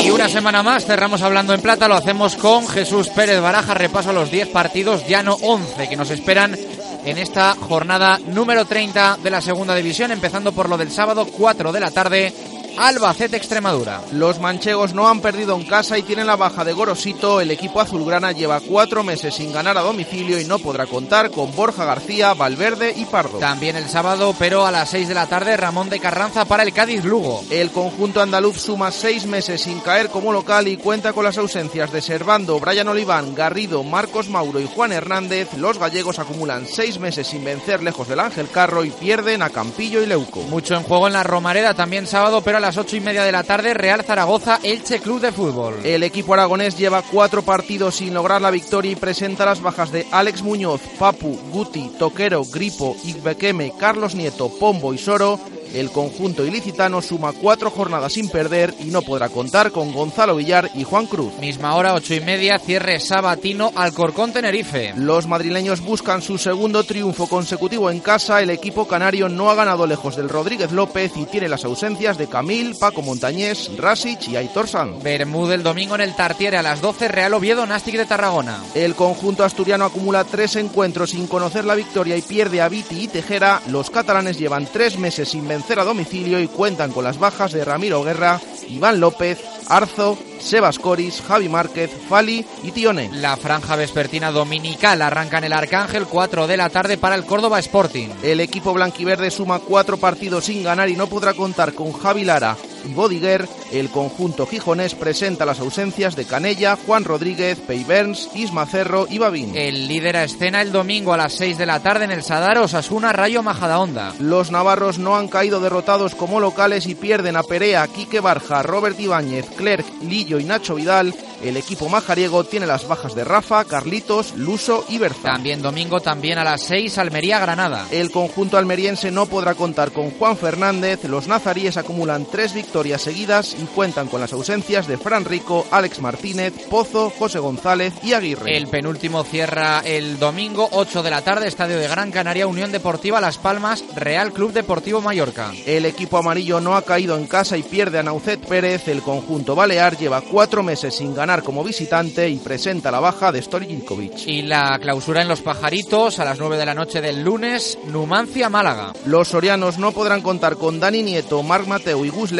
y 0.04 0.10
una 0.10 0.28
semana 0.28 0.62
más 0.62 0.84
cerramos 0.84 1.22
hablando 1.22 1.54
en 1.54 1.60
plata, 1.60 1.86
lo 1.88 1.94
hacemos 1.94 2.34
con 2.36 2.66
Jesús 2.66 3.08
Pérez 3.08 3.40
Baraja, 3.40 3.74
repaso 3.74 4.10
a 4.10 4.12
los 4.12 4.30
10 4.30 4.48
partidos, 4.48 5.06
ya 5.06 5.22
no 5.22 5.34
11, 5.34 5.88
que 5.88 5.96
nos 5.96 6.10
esperan 6.10 6.56
en 7.04 7.18
esta 7.18 7.54
jornada 7.54 8.18
número 8.26 8.64
30 8.64 9.18
de 9.22 9.30
la 9.30 9.40
segunda 9.40 9.74
división, 9.74 10.10
empezando 10.10 10.52
por 10.52 10.68
lo 10.68 10.76
del 10.76 10.90
sábado 10.90 11.26
4 11.26 11.72
de 11.72 11.80
la 11.80 11.90
tarde 11.90 12.32
Albacete 12.78 13.36
Extremadura. 13.36 14.00
Los 14.12 14.40
manchegos 14.40 14.94
no 14.94 15.08
han 15.08 15.20
perdido 15.20 15.54
en 15.56 15.64
casa 15.64 15.98
y 15.98 16.02
tienen 16.02 16.26
la 16.26 16.36
baja 16.36 16.64
de 16.64 16.72
Gorosito. 16.72 17.40
El 17.40 17.50
equipo 17.50 17.80
azulgrana 17.80 18.32
lleva 18.32 18.60
cuatro 18.60 19.02
meses 19.04 19.34
sin 19.34 19.52
ganar 19.52 19.76
a 19.78 19.82
domicilio 19.82 20.40
y 20.40 20.44
no 20.44 20.58
podrá 20.58 20.86
contar 20.86 21.30
con 21.30 21.54
Borja 21.54 21.84
García, 21.84 22.34
Valverde 22.34 22.94
y 22.96 23.04
Pardo. 23.04 23.38
También 23.38 23.76
el 23.76 23.88
sábado, 23.88 24.34
pero 24.38 24.66
a 24.66 24.70
las 24.70 24.90
seis 24.90 25.08
de 25.08 25.14
la 25.14 25.26
tarde, 25.26 25.56
Ramón 25.56 25.90
de 25.90 26.00
Carranza 26.00 26.44
para 26.44 26.62
el 26.62 26.72
Cádiz 26.72 27.04
Lugo. 27.04 27.44
El 27.50 27.70
conjunto 27.70 28.20
andaluz 28.20 28.58
suma 28.58 28.90
seis 28.90 29.26
meses 29.26 29.62
sin 29.62 29.80
caer 29.80 30.08
como 30.08 30.32
local 30.32 30.66
y 30.66 30.76
cuenta 30.76 31.12
con 31.12 31.24
las 31.24 31.38
ausencias 31.38 31.92
de 31.92 32.00
Servando, 32.00 32.58
Brian 32.58 32.88
Oliván, 32.88 33.34
Garrido, 33.34 33.84
Marcos 33.84 34.28
Mauro 34.28 34.60
y 34.60 34.66
Juan 34.66 34.92
Hernández. 34.92 35.52
Los 35.56 35.78
gallegos 35.78 36.18
acumulan 36.18 36.66
seis 36.66 36.98
meses 36.98 37.26
sin 37.26 37.44
vencer 37.44 37.82
lejos 37.82 38.08
del 38.08 38.20
Ángel 38.20 38.48
Carro 38.48 38.84
y 38.84 38.90
pierden 38.90 39.42
a 39.42 39.50
Campillo 39.50 40.02
y 40.02 40.06
Leuco. 40.06 40.42
Mucho 40.42 40.74
en 40.74 40.82
juego 40.82 41.06
en 41.06 41.12
la 41.12 41.22
Romareda 41.22 41.74
también 41.74 42.06
sábado, 42.06 42.40
pero 42.42 42.56
a 42.56 42.60
las 42.62 42.78
ocho 42.78 42.96
y 42.96 43.00
media 43.00 43.24
de 43.24 43.32
la 43.32 43.42
tarde, 43.42 43.74
Real 43.74 44.04
Zaragoza, 44.04 44.60
Elche 44.62 45.00
Club 45.00 45.20
de 45.20 45.32
Fútbol. 45.32 45.74
El 45.84 46.04
equipo 46.04 46.32
aragonés 46.32 46.78
lleva 46.78 47.02
cuatro 47.02 47.42
partidos 47.42 47.96
sin 47.96 48.14
lograr 48.14 48.40
la 48.40 48.52
victoria 48.52 48.92
y 48.92 48.96
presenta 48.96 49.44
las 49.44 49.60
bajas 49.60 49.90
de 49.90 50.06
Alex 50.12 50.42
Muñoz, 50.42 50.80
Papu, 50.98 51.36
Guti, 51.50 51.90
Toquero, 51.98 52.44
Gripo, 52.44 52.96
Igbequeme, 53.04 53.72
Carlos 53.78 54.14
Nieto, 54.14 54.48
Pombo 54.48 54.94
y 54.94 54.98
Soro 54.98 55.40
el 55.74 55.90
conjunto 55.90 56.44
ilicitano 56.44 57.00
suma 57.00 57.32
cuatro 57.32 57.70
jornadas 57.70 58.12
sin 58.12 58.28
perder 58.28 58.74
y 58.80 58.86
no 58.86 59.02
podrá 59.02 59.28
contar 59.28 59.70
con 59.70 59.92
Gonzalo 59.92 60.36
Villar 60.36 60.70
y 60.74 60.84
Juan 60.84 61.06
Cruz. 61.06 61.32
Misma 61.40 61.74
hora, 61.74 61.94
ocho 61.94 62.14
y 62.14 62.20
media, 62.20 62.58
cierre 62.58 63.00
sabatino 63.00 63.72
Alcorcón 63.74 64.32
Tenerife. 64.32 64.92
Los 64.96 65.26
madrileños 65.26 65.80
buscan 65.80 66.20
su 66.20 66.36
segundo 66.38 66.84
triunfo 66.84 67.26
consecutivo 67.26 67.90
en 67.90 68.00
casa. 68.00 68.42
El 68.42 68.50
equipo 68.50 68.86
canario 68.86 69.28
no 69.28 69.50
ha 69.50 69.54
ganado 69.54 69.86
lejos 69.86 70.16
del 70.16 70.28
Rodríguez 70.28 70.72
López 70.72 71.12
y 71.16 71.24
tiene 71.24 71.48
las 71.48 71.64
ausencias 71.64 72.18
de 72.18 72.28
Camil, 72.28 72.76
Paco 72.78 73.02
Montañés, 73.02 73.70
Rasic 73.78 74.28
y 74.28 74.36
Aitor 74.36 74.68
San. 74.68 75.02
Bermúdez 75.02 75.52
el 75.52 75.62
domingo 75.62 75.94
en 75.94 76.02
el 76.02 76.14
Tartiere 76.14 76.56
a 76.56 76.62
las 76.62 76.80
12, 76.80 77.08
Real 77.08 77.34
Oviedo, 77.34 77.66
Nástic 77.66 77.96
de 77.96 78.06
Tarragona. 78.06 78.62
El 78.74 78.94
conjunto 78.94 79.44
asturiano 79.44 79.84
acumula 79.84 80.24
tres 80.24 80.56
encuentros 80.56 81.10
sin 81.10 81.26
conocer 81.26 81.64
la 81.64 81.74
victoria 81.74 82.16
y 82.16 82.22
pierde 82.22 82.60
a 82.60 82.68
Viti 82.68 83.04
y 83.04 83.08
Tejera. 83.08 83.60
Los 83.68 83.90
catalanes 83.90 84.38
llevan 84.38 84.66
tres 84.66 84.98
meses 84.98 85.30
sin 85.30 85.46
vencer 85.46 85.61
a 85.70 85.84
domicilio 85.84 86.40
y 86.40 86.48
cuentan 86.48 86.92
con 86.92 87.04
las 87.04 87.18
bajas 87.18 87.52
de 87.52 87.64
Ramiro 87.64 88.02
Guerra, 88.02 88.40
Iván 88.68 89.00
López, 89.00 89.38
Arzo, 89.68 90.18
Sebas 90.40 90.78
Coris, 90.78 91.22
Javi 91.22 91.48
Márquez, 91.48 91.90
Fali 92.08 92.44
y 92.62 92.72
Tione. 92.72 93.10
La 93.12 93.36
franja 93.36 93.76
vespertina 93.76 94.32
dominical 94.32 95.00
arranca 95.00 95.38
en 95.38 95.44
el 95.44 95.52
Arcángel 95.52 96.06
4 96.06 96.46
de 96.46 96.56
la 96.56 96.68
tarde 96.68 96.98
para 96.98 97.14
el 97.14 97.24
Córdoba 97.24 97.60
Sporting. 97.60 98.08
El 98.22 98.40
equipo 98.40 98.74
blanquiverde 98.74 99.30
suma 99.30 99.60
cuatro 99.60 99.96
partidos 99.96 100.44
sin 100.44 100.62
ganar 100.62 100.88
y 100.88 100.96
no 100.96 101.06
podrá 101.06 101.32
contar 101.32 101.74
con 101.74 101.92
Javi 101.92 102.24
Lara 102.24 102.56
y 102.84 102.94
Bodiguer. 102.94 103.48
El 103.70 103.90
conjunto 103.90 104.46
gijonés 104.46 104.94
presenta 104.94 105.46
las 105.46 105.60
ausencias 105.60 106.16
de 106.16 106.24
Canella, 106.24 106.76
Juan 106.86 107.04
Rodríguez, 107.04 107.58
Peyberns, 107.60 108.30
Isma 108.34 108.66
Cerro 108.66 109.06
y 109.08 109.18
Babín. 109.18 109.56
El 109.56 109.88
líder 109.88 110.16
a 110.16 110.24
escena 110.24 110.62
el 110.62 110.72
domingo 110.72 111.12
a 111.12 111.16
las 111.16 111.34
6 111.34 111.58
de 111.58 111.66
la 111.66 111.80
tarde 111.80 112.04
en 112.04 112.10
el 112.10 112.22
Sadar 112.22 112.58
Osasuna 112.58 113.12
Rayo 113.12 113.42
Majadahonda. 113.42 114.14
Los 114.18 114.50
navarros 114.50 114.98
no 114.98 115.16
han 115.16 115.28
caído 115.28 115.60
derrotados 115.60 116.14
como 116.14 116.40
locales 116.40 116.86
y 116.86 116.94
pierden 116.94 117.36
a 117.36 117.42
Perea, 117.42 117.86
Quique 117.88 118.20
Barja, 118.20 118.62
Robert 118.62 118.98
Ibáñez, 118.98 119.46
Clerc, 119.56 119.86
Lillo 120.02 120.38
y 120.38 120.44
Nacho 120.44 120.74
Vidal 120.74 121.14
el 121.42 121.56
equipo 121.56 121.88
majariego 121.88 122.44
tiene 122.44 122.68
las 122.68 122.86
bajas 122.86 123.16
de 123.16 123.24
Rafa, 123.24 123.64
Carlitos, 123.64 124.36
Luso 124.36 124.84
y 124.88 124.98
Berza. 124.98 125.32
También 125.32 125.60
domingo, 125.60 126.00
también 126.00 126.38
a 126.38 126.44
las 126.44 126.62
6, 126.62 126.98
Almería-Granada. 126.98 127.88
El 127.90 128.12
conjunto 128.12 128.58
almeriense 128.58 129.10
no 129.10 129.26
podrá 129.26 129.56
contar 129.56 129.90
con 129.90 130.12
Juan 130.12 130.36
Fernández. 130.36 131.02
Los 131.04 131.26
nazaríes 131.26 131.76
acumulan 131.76 132.26
tres 132.30 132.54
victorias 132.54 132.71
seguidas 132.98 133.54
y 133.60 133.64
cuentan 133.66 134.08
con 134.08 134.20
las 134.20 134.32
ausencias 134.32 134.86
de 134.86 134.96
Fran 134.96 135.24
Rico, 135.24 135.66
Alex 135.70 136.00
Martínez, 136.00 136.54
Pozo, 136.70 137.10
José 137.10 137.38
González 137.38 137.92
y 138.02 138.14
Aguirre. 138.14 138.56
El 138.56 138.66
penúltimo 138.66 139.24
cierra 139.24 139.80
el 139.84 140.18
domingo, 140.18 140.68
8 140.72 141.02
de 141.02 141.10
la 141.10 141.22
tarde, 141.22 141.48
Estadio 141.48 141.78
de 141.78 141.86
Gran 141.86 142.10
Canaria, 142.10 142.46
Unión 142.46 142.72
Deportiva 142.72 143.20
Las 143.20 143.38
Palmas, 143.38 143.84
Real 143.94 144.32
Club 144.32 144.52
Deportivo 144.52 145.00
Mallorca. 145.00 145.52
El 145.66 145.84
equipo 145.84 146.16
amarillo 146.16 146.60
no 146.60 146.74
ha 146.74 146.82
caído 146.82 147.16
en 147.16 147.26
casa 147.26 147.56
y 147.56 147.62
pierde 147.62 147.98
a 147.98 148.02
Naucet 148.02 148.40
Pérez. 148.46 148.88
El 148.88 149.02
conjunto 149.02 149.54
balear 149.54 149.98
lleva 149.98 150.22
cuatro 150.22 150.62
meses 150.62 150.96
sin 150.96 151.14
ganar 151.14 151.42
como 151.42 151.62
visitante 151.62 152.28
y 152.28 152.36
presenta 152.36 152.90
la 152.90 153.00
baja 153.00 153.32
de 153.32 153.42
Stojikovic. 153.42 154.26
Y 154.26 154.42
la 154.42 154.78
clausura 154.80 155.20
en 155.20 155.28
Los 155.28 155.42
Pajaritos 155.42 156.18
a 156.18 156.24
las 156.24 156.38
9 156.38 156.56
de 156.56 156.66
la 156.66 156.74
noche 156.74 157.00
del 157.00 157.22
lunes, 157.22 157.78
Numancia 157.86 158.48
Málaga. 158.48 158.92
Los 159.04 159.28
sorianos 159.28 159.78
no 159.78 159.92
podrán 159.92 160.22
contar 160.22 160.56
con 160.56 160.80
Dani 160.80 161.02
Nieto, 161.02 161.42
Marc 161.42 161.66
Mateo 161.66 162.04
y 162.04 162.08
Gus 162.08 162.32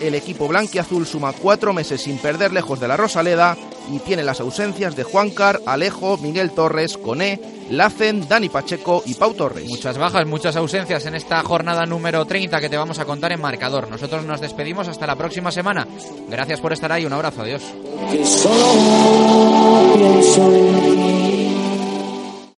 El 0.00 0.14
equipo 0.14 0.46
blanquiazul 0.46 1.04
suma 1.04 1.32
cuatro 1.32 1.72
meses 1.72 2.02
sin 2.02 2.18
perder 2.18 2.52
lejos 2.52 2.78
de 2.78 2.86
la 2.86 2.96
Rosaleda 2.96 3.56
y 3.90 3.98
tiene 3.98 4.22
las 4.22 4.40
ausencias 4.40 4.94
de 4.94 5.02
Juancar, 5.02 5.60
Alejo, 5.66 6.16
Miguel 6.18 6.52
Torres, 6.52 6.96
Coné, 6.96 7.40
Lacen, 7.70 8.28
Dani 8.28 8.48
Pacheco 8.48 9.02
y 9.04 9.14
Pau 9.14 9.34
Torres. 9.34 9.68
Muchas 9.68 9.98
bajas, 9.98 10.26
muchas 10.26 10.54
ausencias 10.54 11.06
en 11.06 11.16
esta 11.16 11.42
jornada 11.42 11.86
número 11.86 12.24
30 12.24 12.60
que 12.60 12.68
te 12.68 12.76
vamos 12.76 13.00
a 13.00 13.04
contar 13.04 13.32
en 13.32 13.40
marcador. 13.40 13.88
Nosotros 13.90 14.24
nos 14.24 14.40
despedimos 14.40 14.86
hasta 14.86 15.08
la 15.08 15.16
próxima 15.16 15.50
semana. 15.50 15.88
Gracias 16.28 16.60
por 16.60 16.72
estar 16.72 16.92
ahí, 16.92 17.04
un 17.04 17.12
abrazo, 17.12 17.42
adiós. 17.42 17.62